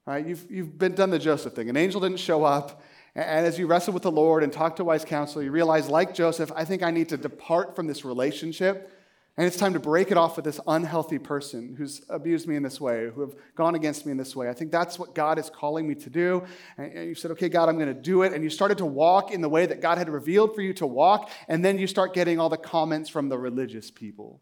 Right? 0.06 0.26
You've, 0.26 0.50
you've 0.50 0.78
been 0.78 0.94
done 0.94 1.10
the 1.10 1.18
Joseph 1.18 1.54
thing. 1.54 1.68
An 1.70 1.76
angel 1.76 2.00
didn't 2.00 2.18
show 2.18 2.44
up. 2.44 2.82
And 3.14 3.46
as 3.46 3.58
you 3.58 3.66
wrestle 3.66 3.94
with 3.94 4.02
the 4.02 4.10
Lord 4.10 4.42
and 4.42 4.52
talk 4.52 4.76
to 4.76 4.84
wise 4.84 5.04
counsel, 5.04 5.42
you 5.42 5.50
realize, 5.50 5.88
like 5.88 6.14
Joseph, 6.14 6.52
I 6.54 6.64
think 6.64 6.82
I 6.82 6.90
need 6.90 7.08
to 7.08 7.16
depart 7.16 7.74
from 7.74 7.86
this 7.86 8.04
relationship 8.04 8.92
and 9.36 9.46
it's 9.46 9.56
time 9.58 9.74
to 9.74 9.80
break 9.80 10.10
it 10.10 10.16
off 10.16 10.36
with 10.36 10.46
this 10.46 10.58
unhealthy 10.66 11.18
person 11.18 11.74
who's 11.76 12.02
abused 12.08 12.48
me 12.48 12.56
in 12.56 12.62
this 12.62 12.80
way, 12.80 13.10
who 13.14 13.20
have 13.20 13.34
gone 13.54 13.74
against 13.74 14.06
me 14.06 14.12
in 14.12 14.16
this 14.16 14.34
way. 14.34 14.48
I 14.48 14.54
think 14.54 14.72
that's 14.72 14.98
what 14.98 15.14
God 15.14 15.38
is 15.38 15.50
calling 15.50 15.86
me 15.86 15.94
to 15.96 16.08
do. 16.08 16.42
And 16.78 17.08
you 17.08 17.14
said, 17.14 17.30
okay, 17.32 17.50
God, 17.50 17.68
I'm 17.68 17.76
going 17.76 17.94
to 17.94 18.00
do 18.00 18.22
it. 18.22 18.32
And 18.32 18.42
you 18.42 18.48
started 18.48 18.78
to 18.78 18.86
walk 18.86 19.32
in 19.32 19.42
the 19.42 19.48
way 19.48 19.66
that 19.66 19.82
God 19.82 19.98
had 19.98 20.08
revealed 20.08 20.54
for 20.54 20.62
you 20.62 20.72
to 20.74 20.86
walk. 20.86 21.30
And 21.48 21.62
then 21.62 21.78
you 21.78 21.86
start 21.86 22.14
getting 22.14 22.40
all 22.40 22.48
the 22.48 22.56
comments 22.56 23.10
from 23.10 23.28
the 23.28 23.36
religious 23.36 23.90
people. 23.90 24.40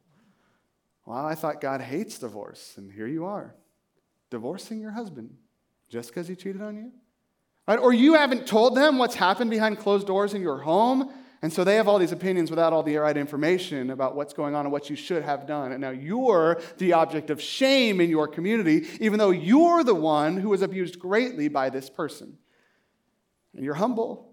Well, 1.06 1.26
I 1.26 1.34
thought 1.34 1.60
God 1.60 1.80
hates 1.80 2.18
divorce. 2.18 2.74
And 2.76 2.92
here 2.92 3.08
you 3.08 3.24
are, 3.24 3.56
divorcing 4.30 4.80
your 4.80 4.92
husband 4.92 5.36
just 5.88 6.10
because 6.10 6.28
he 6.28 6.36
cheated 6.36 6.62
on 6.62 6.76
you. 6.76 6.92
Right? 7.66 7.78
Or 7.78 7.92
you 7.92 8.14
haven't 8.14 8.46
told 8.46 8.76
them 8.76 8.98
what's 8.98 9.14
happened 9.14 9.50
behind 9.50 9.78
closed 9.78 10.06
doors 10.06 10.34
in 10.34 10.42
your 10.42 10.58
home, 10.58 11.10
and 11.44 11.52
so 11.52 11.62
they 11.62 11.76
have 11.76 11.88
all 11.88 11.98
these 11.98 12.10
opinions 12.10 12.48
without 12.48 12.72
all 12.72 12.82
the 12.82 12.96
right 12.96 13.18
information 13.18 13.90
about 13.90 14.16
what's 14.16 14.32
going 14.32 14.54
on 14.54 14.64
and 14.64 14.72
what 14.72 14.88
you 14.88 14.96
should 14.96 15.22
have 15.22 15.46
done. 15.46 15.72
And 15.72 15.82
now 15.82 15.90
you're 15.90 16.58
the 16.78 16.94
object 16.94 17.28
of 17.28 17.38
shame 17.38 18.00
in 18.00 18.08
your 18.08 18.26
community, 18.26 18.86
even 18.98 19.18
though 19.18 19.28
you're 19.28 19.84
the 19.84 19.94
one 19.94 20.38
who 20.38 20.48
was 20.48 20.62
abused 20.62 20.98
greatly 20.98 21.48
by 21.48 21.68
this 21.68 21.90
person. 21.90 22.38
And 23.52 23.62
you're 23.62 23.74
humble. 23.74 24.32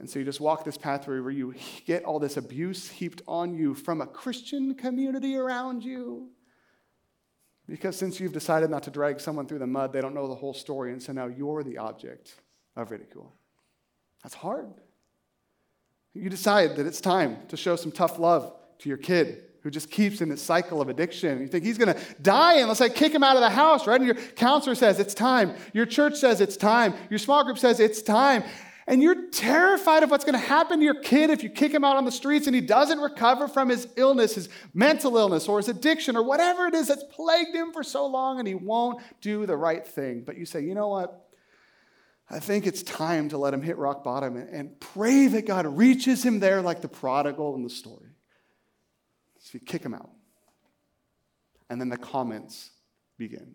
And 0.00 0.10
so 0.10 0.18
you 0.18 0.24
just 0.24 0.40
walk 0.40 0.64
this 0.64 0.76
pathway 0.76 1.20
where 1.20 1.30
you 1.30 1.54
get 1.86 2.02
all 2.02 2.18
this 2.18 2.36
abuse 2.36 2.90
heaped 2.90 3.22
on 3.28 3.54
you 3.54 3.72
from 3.72 4.00
a 4.00 4.06
Christian 4.08 4.74
community 4.74 5.36
around 5.36 5.84
you. 5.84 6.30
Because 7.68 7.94
since 7.94 8.18
you've 8.18 8.32
decided 8.32 8.68
not 8.68 8.82
to 8.82 8.90
drag 8.90 9.20
someone 9.20 9.46
through 9.46 9.60
the 9.60 9.68
mud, 9.68 9.92
they 9.92 10.00
don't 10.00 10.12
know 10.12 10.26
the 10.26 10.34
whole 10.34 10.54
story, 10.54 10.90
and 10.90 11.00
so 11.00 11.12
now 11.12 11.28
you're 11.28 11.62
the 11.62 11.78
object 11.78 12.34
of 12.74 12.90
ridicule. 12.90 13.32
That's 14.24 14.34
hard. 14.34 14.72
You 16.16 16.30
decide 16.30 16.76
that 16.76 16.86
it's 16.86 17.00
time 17.00 17.38
to 17.48 17.56
show 17.56 17.76
some 17.76 17.92
tough 17.92 18.18
love 18.18 18.52
to 18.78 18.88
your 18.88 18.98
kid 18.98 19.42
who 19.62 19.70
just 19.70 19.90
keeps 19.90 20.20
in 20.20 20.28
this 20.28 20.42
cycle 20.42 20.80
of 20.80 20.88
addiction. 20.88 21.40
You 21.40 21.48
think 21.48 21.64
he's 21.64 21.78
going 21.78 21.92
to 21.92 22.00
die 22.22 22.58
unless 22.58 22.80
I 22.80 22.88
kick 22.88 23.12
him 23.12 23.24
out 23.24 23.36
of 23.36 23.42
the 23.42 23.50
house, 23.50 23.86
right? 23.86 24.00
And 24.00 24.06
your 24.06 24.14
counselor 24.14 24.76
says 24.76 25.00
it's 25.00 25.14
time. 25.14 25.54
Your 25.72 25.86
church 25.86 26.14
says 26.14 26.40
it's 26.40 26.56
time. 26.56 26.94
Your 27.10 27.18
small 27.18 27.44
group 27.44 27.58
says 27.58 27.80
it's 27.80 28.00
time. 28.00 28.44
And 28.86 29.02
you're 29.02 29.28
terrified 29.30 30.04
of 30.04 30.12
what's 30.12 30.24
going 30.24 30.40
to 30.40 30.46
happen 30.46 30.78
to 30.78 30.84
your 30.84 31.00
kid 31.00 31.30
if 31.30 31.42
you 31.42 31.48
kick 31.48 31.74
him 31.74 31.82
out 31.82 31.96
on 31.96 32.04
the 32.04 32.12
streets 32.12 32.46
and 32.46 32.54
he 32.54 32.60
doesn't 32.60 33.00
recover 33.00 33.48
from 33.48 33.68
his 33.68 33.88
illness, 33.96 34.36
his 34.36 34.48
mental 34.72 35.16
illness, 35.16 35.48
or 35.48 35.56
his 35.56 35.68
addiction, 35.68 36.16
or 36.16 36.22
whatever 36.22 36.68
it 36.68 36.74
is 36.74 36.86
that's 36.86 37.02
plagued 37.10 37.52
him 37.52 37.72
for 37.72 37.82
so 37.82 38.06
long, 38.06 38.38
and 38.38 38.46
he 38.46 38.54
won't 38.54 39.02
do 39.20 39.44
the 39.46 39.56
right 39.56 39.84
thing. 39.84 40.22
But 40.24 40.36
you 40.36 40.46
say, 40.46 40.60
you 40.60 40.74
know 40.74 40.86
what? 40.86 41.25
I 42.28 42.40
think 42.40 42.66
it's 42.66 42.82
time 42.82 43.28
to 43.28 43.38
let 43.38 43.54
him 43.54 43.62
hit 43.62 43.76
rock 43.76 44.02
bottom 44.02 44.36
and, 44.36 44.48
and 44.48 44.80
pray 44.80 45.28
that 45.28 45.46
God 45.46 45.66
reaches 45.66 46.24
him 46.24 46.40
there 46.40 46.60
like 46.60 46.80
the 46.80 46.88
prodigal 46.88 47.54
in 47.54 47.62
the 47.62 47.70
story. 47.70 48.10
So 49.38 49.50
you 49.52 49.60
kick 49.60 49.82
him 49.82 49.94
out. 49.94 50.10
And 51.70 51.80
then 51.80 51.88
the 51.88 51.96
comments 51.96 52.70
begin. 53.16 53.54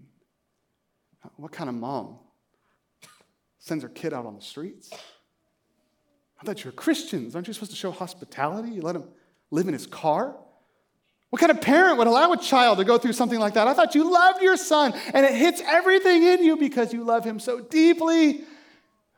What 1.36 1.52
kind 1.52 1.70
of 1.70 1.76
mom 1.76 2.20
sends 3.60 3.84
her 3.84 3.90
kid 3.90 4.14
out 4.14 4.26
on 4.26 4.36
the 4.36 4.42
streets? 4.42 4.90
I 6.42 6.46
thought 6.46 6.64
you're 6.64 6.74
Christians. 6.74 7.36
Aren't 7.36 7.48
you 7.48 7.54
supposed 7.54 7.72
to 7.72 7.78
show 7.78 7.92
hospitality? 7.92 8.72
You 8.72 8.82
let 8.82 8.96
him 8.96 9.04
live 9.52 9.68
in 9.68 9.74
his 9.74 9.86
car? 9.86 10.36
What 11.30 11.40
kind 11.40 11.52
of 11.52 11.62
parent 11.62 11.98
would 11.98 12.08
allow 12.08 12.34
a 12.34 12.38
child 12.38 12.80
to 12.80 12.84
go 12.84 12.98
through 12.98 13.14
something 13.14 13.40
like 13.40 13.54
that? 13.54 13.68
I 13.68 13.74
thought 13.74 13.96
you 13.96 14.12
loved 14.12 14.42
your 14.42 14.58
son 14.58 14.94
and 15.14 15.26
it 15.26 15.34
hits 15.34 15.62
everything 15.66 16.24
in 16.24 16.44
you 16.44 16.58
because 16.58 16.92
you 16.92 17.04
love 17.04 17.24
him 17.24 17.40
so 17.40 17.60
deeply. 17.60 18.44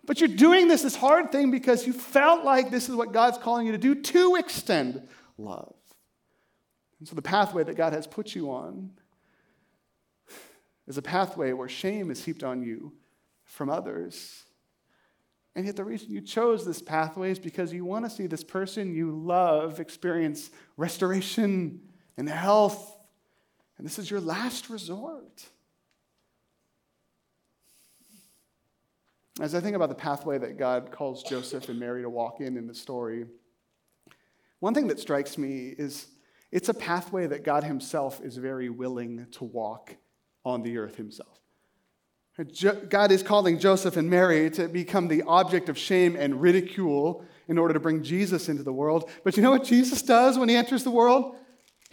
But 0.06 0.20
you're 0.20 0.30
doing 0.30 0.68
this, 0.68 0.82
this 0.82 0.96
hard 0.96 1.32
thing, 1.32 1.50
because 1.50 1.88
you 1.88 1.94
felt 1.94 2.44
like 2.44 2.70
this 2.70 2.90
is 2.90 2.96
what 2.96 3.14
God's 3.14 3.38
calling 3.38 3.66
you 3.66 3.72
to 3.72 3.78
do 3.78 3.96
to 3.96 4.36
extend 4.36 5.08
love. 5.38 5.76
And 7.00 7.08
so 7.08 7.16
the 7.16 7.22
pathway 7.22 7.64
that 7.64 7.76
God 7.76 7.94
has 7.94 8.08
put 8.08 8.36
you 8.36 8.52
on 8.52 8.92
is 10.88 10.98
a 10.98 11.02
pathway 11.02 11.54
where 11.54 11.70
shame 11.70 12.12
is 12.12 12.24
heaped 12.26 12.44
on 12.44 12.62
you 12.62 12.94
from 13.46 13.70
others. 13.70 14.44
And 15.56 15.66
yet, 15.66 15.76
the 15.76 15.84
reason 15.84 16.10
you 16.10 16.22
chose 16.22 16.66
this 16.66 16.82
pathway 16.82 17.32
is 17.32 17.40
because 17.40 17.72
you 17.72 17.86
want 17.86 18.06
to 18.06 18.10
see 18.10 18.26
this 18.26 18.44
person 18.44 18.96
you 18.96 19.12
love 19.12 19.80
experience 19.80 20.50
restoration 20.78 21.80
and 22.18 22.28
health. 22.28 22.98
And 23.78 23.86
this 23.86 24.00
is 24.00 24.10
your 24.10 24.20
last 24.20 24.70
resort. 24.70 25.46
As 29.42 29.56
I 29.56 29.62
think 29.62 29.76
about 29.76 29.90
the 29.90 29.96
pathway 29.96 30.38
that 30.38 30.58
God 30.58 30.92
calls 30.92 31.24
Joseph 31.24 31.68
and 31.70 31.80
Mary 31.80 32.04
to 32.04 32.10
walk 32.10 32.40
in 32.40 32.56
in 32.56 32.68
the 32.68 32.76
story, 32.76 33.26
one 34.60 34.74
thing 34.76 34.88
that 34.88 35.00
strikes 35.00 35.38
me 35.38 35.74
is 35.78 36.08
it's 36.52 36.70
a 36.70 36.74
pathway 36.74 37.26
that 37.26 37.44
God 37.44 37.64
Himself 37.64 38.22
is 38.24 38.38
very 38.38 38.70
willing 38.70 39.26
to 39.32 39.44
walk 39.44 39.96
on 40.46 40.62
the 40.62 40.78
earth 40.78 40.96
Himself. 40.98 41.40
God 42.90 43.12
is 43.12 43.22
calling 43.22 43.60
Joseph 43.60 43.98
and 43.98 44.10
Mary 44.10 44.50
to 44.52 44.68
become 44.68 45.08
the 45.08 45.24
object 45.24 45.70
of 45.70 45.78
shame 45.78 46.16
and 46.16 46.42
ridicule 46.42 47.26
in 47.48 47.58
order 47.58 47.74
to 47.74 47.80
bring 47.80 48.04
Jesus 48.04 48.50
into 48.50 48.64
the 48.64 48.74
world. 48.74 49.10
But 49.24 49.36
you 49.36 49.44
know 49.44 49.52
what 49.52 49.64
Jesus 49.64 50.02
does 50.02 50.38
when 50.38 50.50
He 50.50 50.56
enters 50.56 50.84
the 50.84 50.92
world? 50.92 51.36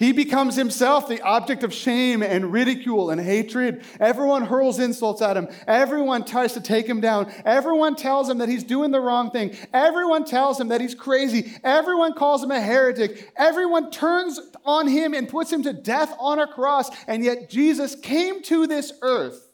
He 0.01 0.13
becomes 0.13 0.57
himself 0.57 1.09
the 1.09 1.21
object 1.21 1.63
of 1.63 1.75
shame 1.75 2.23
and 2.23 2.51
ridicule 2.51 3.11
and 3.11 3.21
hatred. 3.21 3.85
Everyone 4.01 4.47
hurls 4.47 4.79
insults 4.79 5.21
at 5.21 5.37
him. 5.37 5.47
Everyone 5.67 6.25
tries 6.25 6.55
to 6.55 6.63
take 6.63 6.87
him 6.87 7.03
down. 7.03 7.31
Everyone 7.45 7.95
tells 7.97 8.27
him 8.27 8.39
that 8.39 8.49
he's 8.49 8.65
doing 8.65 8.93
the 8.93 9.01
wrong 9.01 9.31
thing. 9.31 9.55
Everyone 9.75 10.25
tells 10.25 10.59
him 10.59 10.69
that 10.69 10.81
he's 10.81 10.95
crazy. 10.95 11.53
Everyone 11.63 12.15
calls 12.15 12.43
him 12.43 12.51
a 12.51 12.59
heretic. 12.63 13.31
Everyone 13.37 13.91
turns 13.91 14.41
on 14.65 14.89
him 14.89 15.13
and 15.13 15.29
puts 15.29 15.53
him 15.53 15.63
to 15.65 15.75
death 15.75 16.15
on 16.19 16.39
a 16.39 16.47
cross. 16.47 16.91
And 17.07 17.23
yet 17.23 17.51
Jesus 17.51 17.95
came 17.95 18.41
to 18.45 18.67
this 18.67 18.95
earth 19.03 19.51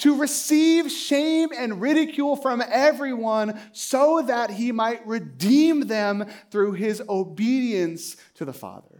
to 0.00 0.20
receive 0.20 0.92
shame 0.92 1.48
and 1.56 1.80
ridicule 1.80 2.36
from 2.36 2.62
everyone 2.68 3.58
so 3.72 4.20
that 4.26 4.50
he 4.50 4.72
might 4.72 5.06
redeem 5.06 5.86
them 5.86 6.26
through 6.50 6.72
his 6.72 7.02
obedience 7.08 8.18
to 8.34 8.44
the 8.44 8.52
Father. 8.52 8.95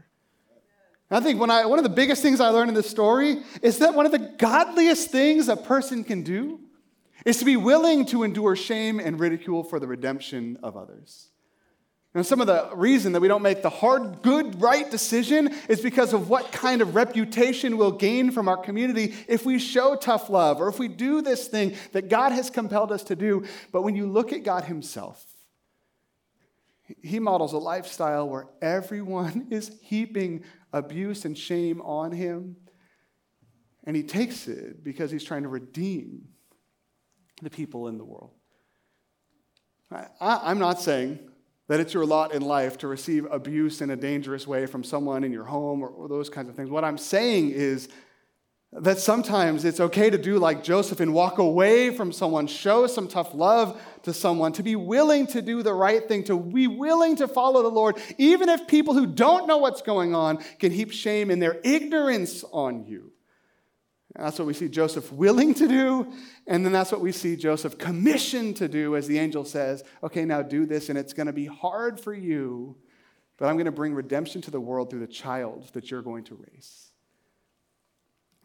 I 1.11 1.21
think 1.21 1.41
when 1.41 1.51
I, 1.51 1.67
one 1.67 1.79
of 1.79 1.85
the 1.85 1.89
biggest 1.89 2.21
things 2.21 2.41
I 2.41 2.49
learned 2.49 2.69
in 2.69 2.75
this 2.75 2.91
story 2.91 3.43
is 3.63 3.79
that 3.79 3.95
one 3.95 4.07
of 4.07 4.13
the 4.13 4.19
godliest 4.19 5.11
things 5.11 5.49
a 5.49 5.57
person 5.57 6.03
can 6.03 6.23
do 6.23 6.61
is 7.25 7.39
to 7.39 7.45
be 7.45 7.57
willing 7.57 8.07
to 8.07 8.25
endure 8.25 8.57
shame 8.57 8.99
and 8.99 9.19
ridicule 9.21 9.63
for 9.63 9.79
the 9.79 9.87
redemption 9.87 10.59
of 10.63 10.77
others. 10.77 11.31
And 12.17 12.25
some 12.25 12.41
of 12.41 12.47
the 12.47 12.71
reason 12.75 13.13
that 13.13 13.21
we 13.21 13.29
don't 13.29 13.43
make 13.43 13.61
the 13.61 13.69
hard, 13.69 14.23
good, 14.23 14.61
right 14.63 14.91
decision 14.91 15.55
is 15.69 15.83
because 15.83 16.15
of 16.15 16.31
what 16.31 16.51
kind 16.51 16.81
of 16.81 16.95
reputation 16.95 17.77
we'll 17.77 17.93
gain 17.93 18.31
from 18.31 18.49
our 18.49 18.57
community 18.57 19.15
if 19.29 19.45
we 19.45 19.59
show 19.59 19.97
tough 19.97 20.31
love 20.31 20.59
or 20.59 20.69
if 20.69 20.79
we 20.79 20.89
do 20.89 21.21
this 21.21 21.47
thing 21.47 21.75
that 21.93 22.09
God 22.09 22.33
has 22.33 22.49
compelled 22.49 22.91
us 22.91 23.03
to 23.05 23.17
do. 23.17 23.45
But 23.71 23.83
when 23.83 23.97
you 23.97 24.07
look 24.07 24.33
at 24.33 24.45
God 24.45 24.65
Himself, 24.65 25.23
He 27.03 27.19
models 27.19 27.53
a 27.53 27.59
lifestyle 27.59 28.27
where 28.27 28.47
everyone 28.63 29.49
is 29.51 29.71
heaping 29.83 30.43
abuse 30.77 31.25
and 31.25 31.37
shame 31.37 31.81
on 31.83 32.13
him. 32.13 32.57
And 33.85 33.95
he 33.95 34.03
takes 34.03 34.49
it 34.49 34.83
because 34.83 35.11
he's 35.11 35.25
trying 35.25 35.43
to 35.45 35.49
redeem 35.49 36.29
the 37.43 37.51
people 37.51 37.89
in 37.89 37.99
the 37.99 38.05
world. 38.05 38.33
I, 40.21 40.51
am 40.51 40.59
not 40.59 40.81
saying 40.81 41.21
that 41.69 41.81
it's 41.81 41.95
your 41.95 42.05
lot 42.05 42.33
in 42.33 42.43
life 42.43 42.79
to 42.79 42.89
receive 42.89 43.27
abuse 43.31 43.81
in 43.81 43.91
a 43.91 43.97
dangerous 43.97 44.47
way 44.47 44.67
from 44.67 44.83
someone 44.83 45.23
in 45.23 45.33
your 45.33 45.45
home 45.45 45.83
or, 45.83 45.89
or 45.89 46.09
those 46.09 46.29
kinds 46.29 46.49
of 46.49 46.57
things. 46.57 46.71
What 46.71 46.85
I'm 46.85 46.99
saying 46.99 47.51
is 47.51 47.89
that 48.73 48.99
sometimes 48.99 49.65
it's 49.65 49.81
okay 49.81 50.11
to 50.11 50.19
do 50.19 50.39
like 50.39 50.63
Joseph 50.63 51.01
and 51.01 51.15
walk 51.15 51.39
away 51.39 51.91
from 51.91 52.13
someone, 52.13 52.47
show 52.47 52.87
some 52.87 53.09
tough 53.09 53.33
love 53.33 53.81
to 54.03 54.13
someone, 54.13 54.53
to 54.53 54.63
be 54.63 54.77
willing 54.77 55.27
to 55.29 55.41
do 55.41 55.63
the 55.63 55.73
right 55.73 56.07
thing, 56.07 56.25
to 56.25 56.39
be 56.39 56.67
willing 56.67 57.17
to 57.17 57.29
follow 57.29 57.63
the 57.63 57.71
Lord, 57.71 57.97
even 58.19 58.49
if 58.49 58.67
people 58.67 58.93
who 58.93 59.07
don't 59.07 59.47
know 59.47 59.59
what's 59.59 59.83
going 59.83 60.15
on 60.15 60.39
can 60.59 60.73
heap 60.73 60.93
shame 60.93 61.31
in 61.31 61.39
their 61.39 61.59
ignorance 61.65 62.45
on 62.53 62.85
you. 62.85 63.13
And 64.15 64.27
that's 64.27 64.39
what 64.39 64.47
we 64.47 64.55
see 64.55 64.69
Joseph 64.69 65.13
willing 65.13 65.55
to 65.55 65.69
do, 65.69 66.13
and 66.47 66.65
then 66.65 66.73
that's 66.73 66.91
what 66.91 67.01
we 67.01 67.13
see 67.13 67.37
Joseph 67.37 67.79
commissioned 67.79 68.57
to 68.57 68.69
do 68.69 68.97
as 68.97 69.07
the 69.07 69.19
angel 69.19 69.45
says, 69.45 69.85
okay, 70.03 70.25
now 70.25 70.43
do 70.43 70.67
this, 70.67 70.89
and 70.89 70.99
it's 70.99 71.13
going 71.13 71.27
to 71.27 71.33
be 71.33 71.47
hard 71.47 72.01
for 72.01 72.15
you, 72.15 72.77
but 73.37 73.47
I'm 73.47 73.57
going 73.57 73.67
to 73.67 73.73
bring 73.73 73.95
redemption 73.95 74.41
to 74.43 74.51
the 74.51 74.61
world 74.61 74.91
through 74.91 75.01
the 75.01 75.07
child 75.07 75.71
that 75.75 75.91
you're 75.91 76.03
going 76.03 76.25
to 76.25 76.47
raise. 76.51 76.93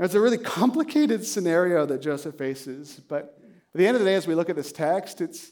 It's 0.03 0.15
a 0.15 0.19
really 0.19 0.39
complicated 0.39 1.23
scenario 1.23 1.85
that 1.85 2.01
Joseph 2.01 2.35
faces, 2.35 2.99
but 3.07 3.39
at 3.73 3.77
the 3.77 3.85
end 3.85 3.95
of 3.95 4.01
the 4.01 4.09
day, 4.09 4.15
as 4.15 4.25
we 4.25 4.33
look 4.33 4.49
at 4.49 4.55
this 4.55 4.71
text, 4.71 5.21
it's, 5.21 5.51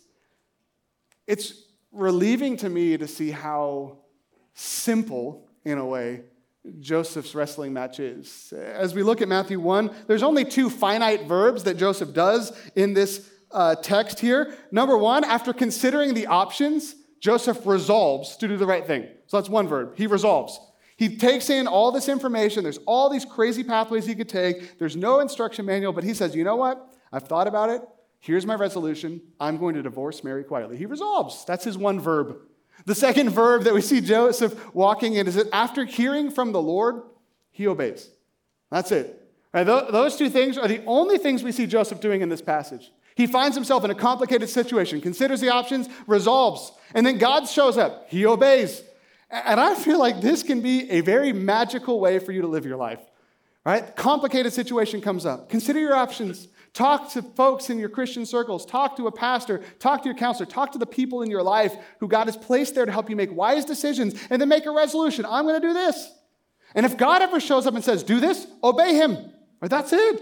it's 1.27 1.65
relieving 1.91 2.57
to 2.57 2.69
me 2.69 2.97
to 2.97 3.07
see 3.07 3.29
how 3.29 3.99
simple, 4.55 5.47
in 5.63 5.77
a 5.77 5.85
way, 5.85 6.23
Joseph's 6.79 7.35
wrestling 7.35 7.73
match 7.73 7.99
is. 7.99 8.51
As 8.57 8.95
we 8.95 9.03
look 9.03 9.21
at 9.21 9.27
Matthew 9.27 9.59
1, 9.59 9.91
there's 10.07 10.23
only 10.23 10.45
two 10.45 10.71
finite 10.71 11.27
verbs 11.27 11.63
that 11.65 11.77
Joseph 11.77 12.12
does 12.13 12.51
in 12.75 12.95
this 12.95 13.29
uh, 13.51 13.75
text 13.75 14.19
here. 14.19 14.55
Number 14.71 14.97
one, 14.97 15.23
after 15.23 15.53
considering 15.53 16.15
the 16.15 16.25
options, 16.25 16.95
Joseph 17.19 17.67
resolves 17.67 18.35
to 18.38 18.47
do 18.47 18.57
the 18.57 18.65
right 18.65 18.85
thing. 18.85 19.07
So 19.27 19.38
that's 19.38 19.49
one 19.49 19.67
verb. 19.67 19.93
He 19.95 20.07
resolves. 20.07 20.59
He 20.99 21.15
takes 21.15 21.49
in 21.49 21.65
all 21.65 21.93
this 21.93 22.09
information. 22.09 22.62
There's 22.62 22.79
all 22.85 23.09
these 23.09 23.23
crazy 23.23 23.63
pathways 23.63 24.05
he 24.05 24.15
could 24.15 24.27
take. 24.27 24.77
There's 24.79 24.97
no 24.97 25.21
instruction 25.21 25.65
manual, 25.65 25.93
but 25.93 26.03
he 26.03 26.13
says, 26.13 26.35
you 26.35 26.43
know 26.43 26.57
what? 26.57 26.93
I've 27.13 27.23
thought 27.23 27.47
about 27.47 27.69
it. 27.69 27.81
Here's 28.19 28.45
my 28.45 28.55
resolution. 28.55 29.21
I'm 29.39 29.57
going 29.57 29.75
to 29.75 29.81
divorce 29.81 30.25
Mary 30.25 30.43
quietly. 30.43 30.75
He 30.75 30.85
resolves. 30.85 31.45
That's 31.45 31.63
his 31.63 31.77
one 31.77 32.01
verb. 32.01 32.35
The 32.85 32.95
second 32.95 33.29
verb 33.29 33.63
that 33.63 33.73
we 33.73 33.79
see 33.79 34.01
Joseph 34.01 34.75
walking 34.75 35.13
in 35.13 35.25
is 35.25 35.35
that 35.35 35.47
after 35.53 35.85
hearing 35.85 36.29
from 36.31 36.51
the 36.51 36.62
Lord, 36.62 37.03
he 37.49 37.65
obeys. 37.65 38.09
That's 38.69 38.91
it. 38.91 39.25
Right, 39.53 39.63
those 39.63 40.17
two 40.17 40.29
things 40.29 40.57
are 40.57 40.67
the 40.67 40.83
only 40.85 41.17
things 41.17 41.43
we 41.43 41.53
see 41.53 41.65
Joseph 41.65 42.01
doing 42.01 42.19
in 42.19 42.27
this 42.27 42.41
passage. 42.41 42.91
He 43.15 43.25
finds 43.25 43.55
himself 43.55 43.85
in 43.85 43.89
a 43.89 43.95
complicated 43.95 44.49
situation, 44.49 44.99
considers 44.99 45.39
the 45.39 45.49
options, 45.49 45.88
resolves, 46.07 46.73
and 46.93 47.05
then 47.05 47.17
God 47.17 47.47
shows 47.47 47.77
up. 47.77 48.09
He 48.09 48.25
obeys. 48.25 48.83
And 49.31 49.59
I 49.59 49.75
feel 49.75 49.99
like 49.99 50.21
this 50.21 50.41
can 50.43 50.61
be 50.61 50.89
a 50.89 51.01
very 51.01 51.33
magical 51.33 51.99
way 51.99 52.19
for 52.19 52.31
you 52.31 52.41
to 52.41 52.47
live 52.47 52.65
your 52.65 52.77
life. 52.77 52.99
Right? 53.65 53.95
Complicated 53.95 54.53
situation 54.53 55.01
comes 55.01 55.25
up. 55.25 55.49
Consider 55.49 55.79
your 55.79 55.95
options. 55.95 56.47
Talk 56.73 57.11
to 57.11 57.21
folks 57.21 57.69
in 57.69 57.77
your 57.77 57.89
Christian 57.89 58.25
circles. 58.25 58.65
Talk 58.65 58.95
to 58.97 59.07
a 59.07 59.11
pastor. 59.11 59.61
Talk 59.79 60.03
to 60.03 60.09
your 60.09 60.17
counselor. 60.17 60.45
Talk 60.45 60.71
to 60.71 60.77
the 60.77 60.85
people 60.85 61.21
in 61.21 61.29
your 61.29 61.43
life 61.43 61.75
who 61.99 62.07
God 62.07 62.27
has 62.27 62.37
placed 62.37 62.73
there 62.73 62.85
to 62.85 62.91
help 62.91 63.09
you 63.09 63.15
make 63.15 63.31
wise 63.31 63.65
decisions 63.65 64.15
and 64.29 64.41
then 64.41 64.49
make 64.49 64.65
a 64.65 64.71
resolution. 64.71 65.25
I'm 65.25 65.45
going 65.45 65.61
to 65.61 65.67
do 65.67 65.73
this. 65.73 66.11
And 66.75 66.85
if 66.85 66.97
God 66.97 67.21
ever 67.21 67.39
shows 67.39 67.67
up 67.67 67.75
and 67.75 67.83
says, 67.83 68.03
do 68.03 68.19
this, 68.19 68.47
obey 68.63 68.95
him. 68.95 69.17
Or 69.61 69.67
that's 69.67 69.91
it. 69.91 70.21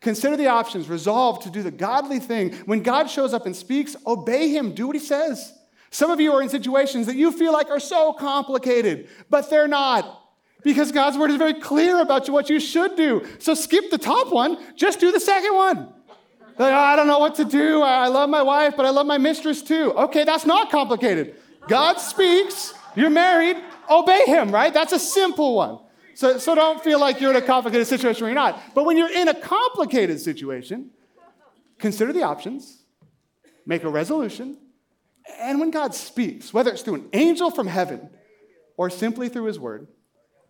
Consider 0.00 0.36
the 0.36 0.48
options. 0.48 0.88
Resolve 0.88 1.42
to 1.44 1.50
do 1.50 1.62
the 1.62 1.70
godly 1.70 2.20
thing. 2.20 2.54
When 2.64 2.82
God 2.82 3.10
shows 3.10 3.34
up 3.34 3.46
and 3.46 3.54
speaks, 3.54 3.94
obey 4.06 4.48
him. 4.48 4.74
Do 4.74 4.86
what 4.86 4.96
he 4.96 5.00
says. 5.00 5.52
Some 5.92 6.10
of 6.10 6.20
you 6.20 6.32
are 6.32 6.40
in 6.40 6.48
situations 6.48 7.06
that 7.06 7.16
you 7.16 7.30
feel 7.30 7.52
like 7.52 7.68
are 7.70 7.78
so 7.78 8.14
complicated, 8.14 9.08
but 9.28 9.50
they're 9.50 9.68
not. 9.68 10.20
Because 10.64 10.90
God's 10.90 11.18
word 11.18 11.30
is 11.30 11.36
very 11.36 11.52
clear 11.52 12.00
about 12.00 12.28
what 12.30 12.48
you 12.48 12.60
should 12.60 12.96
do. 12.96 13.26
So 13.38 13.52
skip 13.52 13.90
the 13.90 13.98
top 13.98 14.32
one, 14.32 14.56
just 14.74 15.00
do 15.00 15.12
the 15.12 15.20
second 15.20 15.54
one. 15.54 15.76
Like, 16.58 16.72
oh, 16.72 16.76
I 16.76 16.96
don't 16.96 17.06
know 17.06 17.18
what 17.18 17.34
to 17.34 17.44
do. 17.44 17.82
I 17.82 18.08
love 18.08 18.30
my 18.30 18.40
wife, 18.40 18.74
but 18.74 18.86
I 18.86 18.90
love 18.90 19.06
my 19.06 19.18
mistress 19.18 19.60
too. 19.60 19.92
Okay, 19.92 20.24
that's 20.24 20.46
not 20.46 20.70
complicated. 20.70 21.36
God 21.68 21.98
speaks, 21.98 22.72
you're 22.96 23.10
married, 23.10 23.58
obey 23.90 24.24
him, 24.24 24.50
right? 24.50 24.72
That's 24.72 24.94
a 24.94 24.98
simple 24.98 25.54
one. 25.54 25.78
So, 26.14 26.38
so 26.38 26.54
don't 26.54 26.82
feel 26.82 27.00
like 27.00 27.20
you're 27.20 27.30
in 27.30 27.36
a 27.36 27.42
complicated 27.42 27.86
situation 27.86 28.22
where 28.22 28.30
you're 28.30 28.42
not. 28.42 28.58
But 28.74 28.86
when 28.86 28.96
you're 28.96 29.12
in 29.12 29.28
a 29.28 29.34
complicated 29.34 30.20
situation, 30.20 30.90
consider 31.78 32.14
the 32.14 32.22
options, 32.22 32.82
make 33.66 33.84
a 33.84 33.90
resolution, 33.90 34.56
and 35.38 35.60
when 35.60 35.70
God 35.70 35.94
speaks, 35.94 36.52
whether 36.52 36.70
it's 36.70 36.82
through 36.82 36.94
an 36.94 37.08
angel 37.12 37.50
from 37.50 37.66
heaven 37.66 38.10
or 38.76 38.90
simply 38.90 39.28
through 39.28 39.44
his 39.44 39.58
word, 39.58 39.88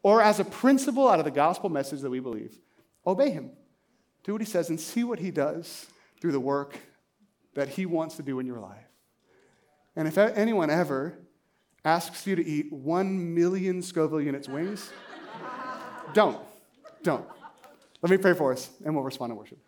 or 0.02 0.22
as 0.22 0.40
a 0.40 0.44
principle 0.44 1.08
out 1.08 1.18
of 1.18 1.24
the 1.24 1.30
gospel 1.30 1.70
message 1.70 2.00
that 2.00 2.10
we 2.10 2.20
believe, 2.20 2.58
obey 3.06 3.30
him. 3.30 3.50
Do 4.24 4.32
what 4.32 4.40
he 4.40 4.46
says 4.46 4.68
and 4.68 4.80
see 4.80 5.04
what 5.04 5.18
he 5.18 5.30
does 5.30 5.86
through 6.20 6.32
the 6.32 6.40
work 6.40 6.78
that 7.54 7.68
he 7.68 7.86
wants 7.86 8.16
to 8.16 8.22
do 8.22 8.38
in 8.38 8.46
your 8.46 8.60
life. 8.60 8.86
And 9.96 10.08
if 10.08 10.16
anyone 10.16 10.70
ever 10.70 11.18
asks 11.84 12.26
you 12.26 12.36
to 12.36 12.46
eat 12.46 12.72
one 12.72 13.34
million 13.34 13.82
Scoville 13.82 14.20
units 14.20 14.48
wings, 14.48 14.90
don't. 16.14 16.38
Don't. 17.02 17.26
Let 18.00 18.10
me 18.10 18.16
pray 18.16 18.34
for 18.34 18.52
us 18.52 18.70
and 18.84 18.94
we'll 18.94 19.04
respond 19.04 19.32
in 19.32 19.38
worship. 19.38 19.58